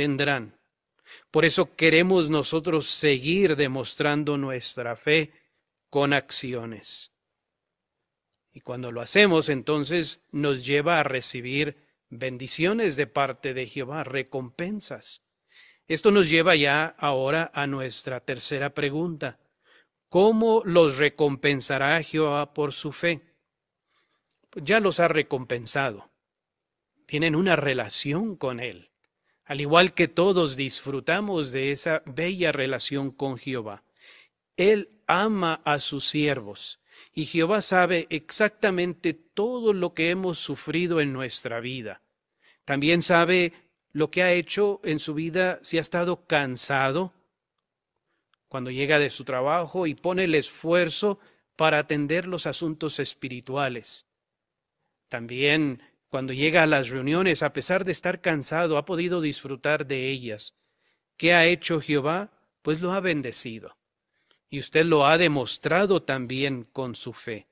tendrán. 0.00 0.58
Por 1.30 1.44
eso 1.44 1.76
queremos 1.76 2.30
nosotros 2.30 2.88
seguir 2.88 3.54
demostrando 3.54 4.38
nuestra 4.38 4.96
fe 4.96 5.30
con 5.90 6.14
acciones. 6.14 7.12
Y 8.50 8.62
cuando 8.62 8.92
lo 8.92 9.02
hacemos, 9.02 9.50
entonces 9.50 10.24
nos 10.32 10.64
lleva 10.64 11.00
a 11.00 11.02
recibir 11.02 11.76
bendiciones 12.08 12.96
de 12.96 13.08
parte 13.08 13.52
de 13.52 13.66
Jehová, 13.66 14.02
recompensas. 14.04 15.22
Esto 15.86 16.10
nos 16.10 16.30
lleva 16.30 16.56
ya 16.56 16.86
ahora 16.86 17.50
a 17.52 17.66
nuestra 17.66 18.20
tercera 18.20 18.72
pregunta. 18.72 19.38
¿Cómo 20.08 20.62
los 20.64 20.96
recompensará 20.96 22.02
Jehová 22.02 22.54
por 22.54 22.72
su 22.72 22.92
fe? 22.92 23.20
Pues 24.48 24.64
ya 24.64 24.80
los 24.80 24.98
ha 24.98 25.08
recompensado. 25.08 26.10
Tienen 27.04 27.36
una 27.36 27.54
relación 27.54 28.36
con 28.36 28.60
Él 28.60 28.89
al 29.50 29.60
igual 29.60 29.94
que 29.94 30.06
todos 30.06 30.54
disfrutamos 30.54 31.50
de 31.50 31.72
esa 31.72 32.04
bella 32.06 32.52
relación 32.52 33.10
con 33.10 33.36
Jehová. 33.36 33.82
Él 34.56 34.90
ama 35.08 35.60
a 35.64 35.80
sus 35.80 36.06
siervos 36.06 36.78
y 37.12 37.24
Jehová 37.24 37.60
sabe 37.60 38.06
exactamente 38.10 39.12
todo 39.12 39.72
lo 39.72 39.92
que 39.92 40.10
hemos 40.10 40.38
sufrido 40.38 41.00
en 41.00 41.12
nuestra 41.12 41.58
vida. 41.58 42.00
También 42.64 43.02
sabe 43.02 43.52
lo 43.90 44.12
que 44.12 44.22
ha 44.22 44.32
hecho 44.32 44.80
en 44.84 45.00
su 45.00 45.14
vida 45.14 45.58
si 45.62 45.78
ha 45.78 45.80
estado 45.80 46.26
cansado 46.26 47.12
cuando 48.46 48.70
llega 48.70 49.00
de 49.00 49.10
su 49.10 49.24
trabajo 49.24 49.88
y 49.88 49.96
pone 49.96 50.24
el 50.24 50.36
esfuerzo 50.36 51.18
para 51.56 51.80
atender 51.80 52.28
los 52.28 52.46
asuntos 52.46 53.00
espirituales. 53.00 54.06
También 55.08 55.82
cuando 56.10 56.32
llega 56.32 56.64
a 56.64 56.66
las 56.66 56.90
reuniones, 56.90 57.44
a 57.44 57.52
pesar 57.52 57.84
de 57.84 57.92
estar 57.92 58.20
cansado, 58.20 58.76
ha 58.76 58.84
podido 58.84 59.20
disfrutar 59.20 59.86
de 59.86 60.10
ellas. 60.10 60.56
¿Qué 61.16 61.34
ha 61.34 61.46
hecho 61.46 61.80
Jehová? 61.80 62.32
Pues 62.62 62.80
lo 62.80 62.92
ha 62.92 63.00
bendecido. 63.00 63.76
Y 64.48 64.58
usted 64.58 64.84
lo 64.84 65.06
ha 65.06 65.18
demostrado 65.18 66.02
también 66.02 66.64
con 66.64 66.96
su 66.96 67.12
fe. 67.12 67.46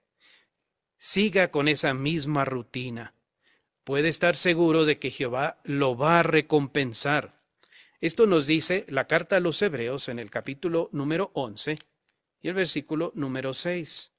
siga 1.01 1.53
con 1.53 1.69
esa 1.69 1.95
misma 1.95 2.45
rutina. 2.45 3.15
Puede 3.85 4.09
estar 4.09 4.35
seguro 4.35 4.85
de 4.85 4.99
que 4.99 5.13
Jehová 5.13 5.61
lo 5.63 5.97
va 5.97 6.19
a 6.19 6.23
recompensar. 6.25 7.41
Esto 8.01 8.27
nos 8.27 8.49
dice 8.49 8.85
la 8.89 9.07
carta 9.07 9.37
a 9.37 9.41
los 9.41 9.63
Hebreos 9.63 10.09
en 10.09 10.19
el 10.19 10.31
capítulo 10.31 10.89
número 10.91 11.31
11 11.35 11.79
y 12.43 12.49
el 12.49 12.55
versículo 12.55 13.13
número 13.15 13.55
6. 13.55 14.13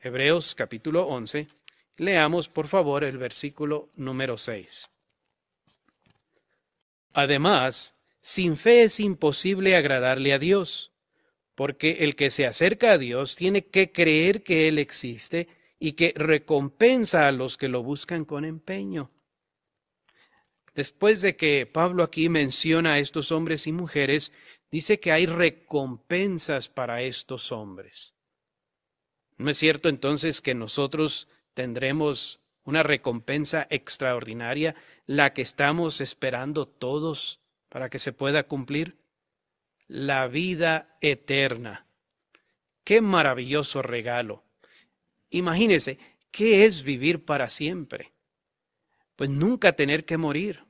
Hebreos 0.00 0.54
capítulo 0.54 1.06
11. 1.06 1.57
Leamos 1.98 2.48
por 2.48 2.68
favor 2.68 3.02
el 3.02 3.18
versículo 3.18 3.90
número 3.96 4.38
6. 4.38 4.88
Además, 7.12 7.96
sin 8.22 8.56
fe 8.56 8.84
es 8.84 9.00
imposible 9.00 9.74
agradarle 9.74 10.32
a 10.32 10.38
Dios, 10.38 10.92
porque 11.56 12.04
el 12.04 12.14
que 12.14 12.30
se 12.30 12.46
acerca 12.46 12.92
a 12.92 12.98
Dios 12.98 13.34
tiene 13.34 13.66
que 13.66 13.90
creer 13.90 14.44
que 14.44 14.68
Él 14.68 14.78
existe 14.78 15.48
y 15.80 15.92
que 15.92 16.12
recompensa 16.14 17.26
a 17.26 17.32
los 17.32 17.56
que 17.56 17.68
lo 17.68 17.82
buscan 17.82 18.24
con 18.24 18.44
empeño. 18.44 19.10
Después 20.76 21.20
de 21.20 21.34
que 21.34 21.66
Pablo 21.66 22.04
aquí 22.04 22.28
menciona 22.28 22.92
a 22.92 22.98
estos 23.00 23.32
hombres 23.32 23.66
y 23.66 23.72
mujeres, 23.72 24.32
dice 24.70 25.00
que 25.00 25.10
hay 25.10 25.26
recompensas 25.26 26.68
para 26.68 27.02
estos 27.02 27.50
hombres. 27.50 28.14
¿No 29.36 29.50
es 29.50 29.58
cierto 29.58 29.88
entonces 29.88 30.40
que 30.40 30.54
nosotros 30.54 31.26
tendremos 31.58 32.38
una 32.62 32.84
recompensa 32.84 33.66
extraordinaria, 33.68 34.76
la 35.06 35.34
que 35.34 35.42
estamos 35.42 36.00
esperando 36.00 36.68
todos 36.68 37.40
para 37.68 37.90
que 37.90 37.98
se 37.98 38.12
pueda 38.12 38.44
cumplir? 38.44 38.96
La 39.88 40.28
vida 40.28 40.96
eterna. 41.00 41.84
Qué 42.84 43.00
maravilloso 43.00 43.82
regalo. 43.82 44.44
Imagínese, 45.30 45.98
¿qué 46.30 46.64
es 46.64 46.84
vivir 46.84 47.24
para 47.24 47.48
siempre? 47.48 48.12
Pues 49.16 49.28
nunca 49.28 49.72
tener 49.72 50.04
que 50.04 50.16
morir. 50.16 50.62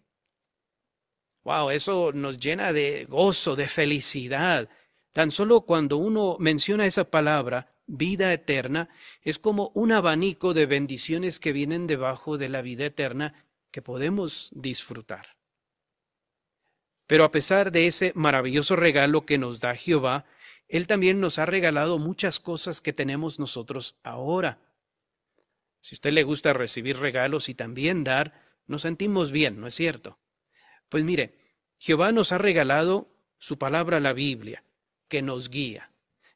Wow, 1.45 1.69
eso 1.69 2.13
nos 2.15 2.39
llena 2.39 2.73
de 2.73 3.05
gozo, 3.05 3.57
de 3.57 3.69
felicidad. 3.69 4.71
Tan 5.13 5.31
solo 5.31 5.63
cuando 5.63 5.97
uno 5.97 6.37
menciona 6.39 6.87
esa 6.87 7.11
palabra, 7.11 7.75
vida 7.87 8.33
eterna, 8.33 8.89
es 9.23 9.39
como 9.39 9.73
un 9.75 9.93
abanico 9.93 10.55
de 10.55 10.67
bendiciones 10.67 11.41
que 11.41 11.53
vienen 11.53 11.87
debajo 11.87 12.39
de 12.39 12.49
la 12.49 12.63
vida 12.63 12.87
eterna 12.87 13.47
que 13.71 13.83
podemos 13.83 14.51
disfrutar. 14.55 15.37
Pero 17.07 17.25
a 17.25 17.31
pesar 17.31 17.73
de 17.73 17.87
ese 17.87 18.13
maravilloso 18.15 18.77
regalo 18.77 19.25
que 19.25 19.39
nos 19.39 19.61
da 19.61 19.75
Jehová, 19.75 20.27
Él 20.69 20.87
también 20.87 21.21
nos 21.21 21.39
ha 21.39 21.47
regalado 21.47 21.99
muchas 21.99 22.39
cosas 22.39 22.83
que 22.83 22.93
tenemos 22.93 23.39
nosotros 23.39 23.97
ahora. 24.03 24.61
Si 25.81 25.95
a 25.95 25.97
usted 25.97 26.13
le 26.13 26.23
gusta 26.23 26.53
recibir 26.53 26.99
regalos 26.99 27.49
y 27.49 27.55
también 27.55 28.05
dar, 28.05 28.45
nos 28.67 28.83
sentimos 28.83 29.33
bien, 29.33 29.59
¿no 29.59 29.67
es 29.67 29.75
cierto? 29.75 30.19
Pues 30.91 31.03
mire, 31.03 31.39
Jehová 31.79 32.13
nos 32.13 32.33
ha 32.33 32.39
regalado 32.39 33.09
su 33.39 33.57
palabra, 33.57 34.01
la 34.01 34.13
Biblia, 34.13 34.65
que 35.09 35.23
nos 35.23 35.51
guía. 35.51 35.91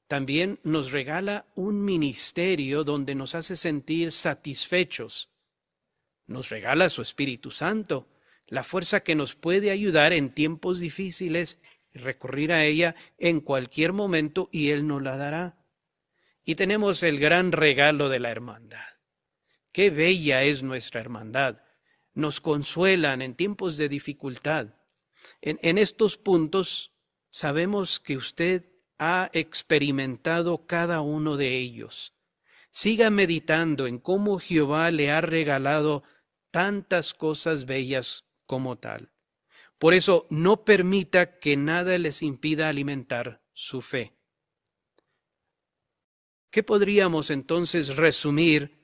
También 0.08 0.58
nos 0.62 0.92
regala 0.92 1.46
un 1.54 1.84
ministerio 1.84 2.84
donde 2.84 3.14
nos 3.14 3.34
hace 3.34 3.56
sentir 3.56 4.12
satisfechos. 4.12 5.30
Nos 6.26 6.50
regala 6.50 6.88
su 6.88 7.02
Espíritu 7.02 7.50
Santo, 7.50 8.08
la 8.46 8.64
fuerza 8.64 9.00
que 9.02 9.14
nos 9.14 9.34
puede 9.34 9.70
ayudar 9.70 10.12
en 10.12 10.34
tiempos 10.34 10.80
difíciles 10.80 11.62
recurrir 11.94 12.52
a 12.52 12.64
ella 12.64 12.94
en 13.18 13.40
cualquier 13.40 13.92
momento 13.92 14.48
y 14.52 14.70
Él 14.70 14.86
nos 14.86 15.02
la 15.02 15.16
dará. 15.16 15.56
Y 16.44 16.56
tenemos 16.56 17.02
el 17.02 17.18
gran 17.18 17.52
regalo 17.52 18.08
de 18.08 18.18
la 18.18 18.30
hermandad. 18.30 18.84
Qué 19.72 19.90
bella 19.90 20.42
es 20.42 20.62
nuestra 20.62 21.00
hermandad. 21.00 21.62
Nos 22.14 22.40
consuelan 22.40 23.22
en 23.22 23.34
tiempos 23.34 23.78
de 23.78 23.88
dificultad. 23.88 24.74
En 25.40 25.78
estos 25.78 26.18
puntos 26.18 26.92
sabemos 27.32 27.98
que 27.98 28.16
usted 28.16 28.64
ha 28.98 29.30
experimentado 29.32 30.66
cada 30.66 31.00
uno 31.00 31.36
de 31.36 31.56
ellos. 31.56 32.14
Siga 32.70 33.10
meditando 33.10 33.88
en 33.88 33.98
cómo 33.98 34.38
Jehová 34.38 34.90
le 34.92 35.10
ha 35.10 35.20
regalado 35.20 36.04
tantas 36.52 37.14
cosas 37.14 37.66
bellas 37.66 38.24
como 38.46 38.76
tal. 38.78 39.10
Por 39.78 39.94
eso 39.94 40.26
no 40.30 40.64
permita 40.64 41.38
que 41.40 41.56
nada 41.56 41.98
les 41.98 42.22
impida 42.22 42.68
alimentar 42.68 43.42
su 43.52 43.82
fe. 43.82 44.12
¿Qué 46.50 46.62
podríamos 46.62 47.30
entonces 47.30 47.96
resumir 47.96 48.78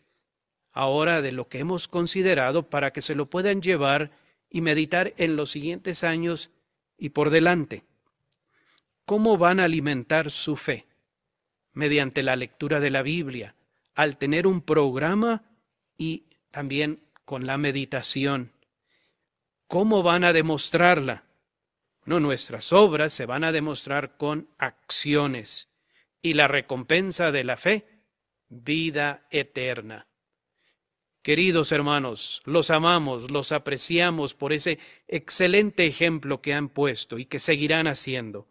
ahora 0.73 1.23
de 1.23 1.33
lo 1.33 1.49
que 1.49 1.59
hemos 1.59 1.87
considerado 1.87 2.71
para 2.71 2.93
que 2.93 3.03
se 3.03 3.15
lo 3.15 3.29
puedan 3.29 3.61
llevar 3.61 4.11
y 4.51 4.63
meditar 4.63 5.13
en 5.19 5.37
los 5.37 5.51
siguientes 5.51 6.03
años 6.03 6.51
y 6.97 7.11
por 7.11 7.31
delante? 7.31 7.88
¿Cómo 9.09 9.39
van 9.39 9.59
a 9.59 9.65
alimentar 9.65 10.31
su 10.31 10.55
fe? 10.55 10.87
Mediante 11.73 12.23
la 12.23 12.37
lectura 12.37 12.79
de 12.79 12.91
la 12.91 13.01
Biblia, 13.01 13.55
al 13.95 14.19
tener 14.19 14.47
un 14.47 14.61
programa 14.61 15.45
y 15.97 16.25
también 16.51 17.01
con 17.25 17.47
la 17.47 17.57
meditación. 17.57 18.53
¿Cómo 19.67 20.03
van 20.03 20.25
a 20.25 20.35
demostrarla? 20.35 21.25
No, 22.05 22.21
nuestras 22.21 22.71
obras 22.75 23.15
se 23.15 23.25
van 23.25 23.45
a 23.45 23.53
demostrar 23.53 24.19
con 24.19 24.51
acciones 24.59 25.71
y 26.21 26.35
la 26.35 26.47
recompensa 26.47 27.33
de 27.33 27.45
la 27.45 27.57
fe, 27.57 27.87
vida 28.51 29.27
eterna. 29.31 30.07
Queridos 31.23 31.73
hermanos, 31.73 32.43
los 32.45 32.69
amamos, 32.69 33.31
los 33.31 33.53
apreciamos 33.53 34.35
por 34.35 34.53
ese 34.53 34.79
excelente 35.07 35.87
ejemplo 35.87 36.43
que 36.43 36.53
han 36.53 36.69
puesto 36.69 37.19
y 37.19 37.25
que 37.25 37.41
seguirán 37.41 37.87
haciendo 37.87 38.47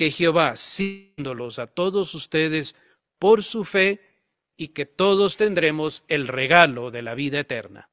que 0.00 0.10
Jehová 0.10 0.56
siéndolos 0.56 1.58
a 1.58 1.66
todos 1.66 2.14
ustedes 2.14 2.74
por 3.18 3.42
su 3.42 3.66
fe 3.66 4.00
y 4.56 4.68
que 4.68 4.86
todos 4.86 5.36
tendremos 5.36 6.04
el 6.08 6.26
regalo 6.26 6.90
de 6.90 7.02
la 7.02 7.14
vida 7.14 7.40
eterna. 7.40 7.89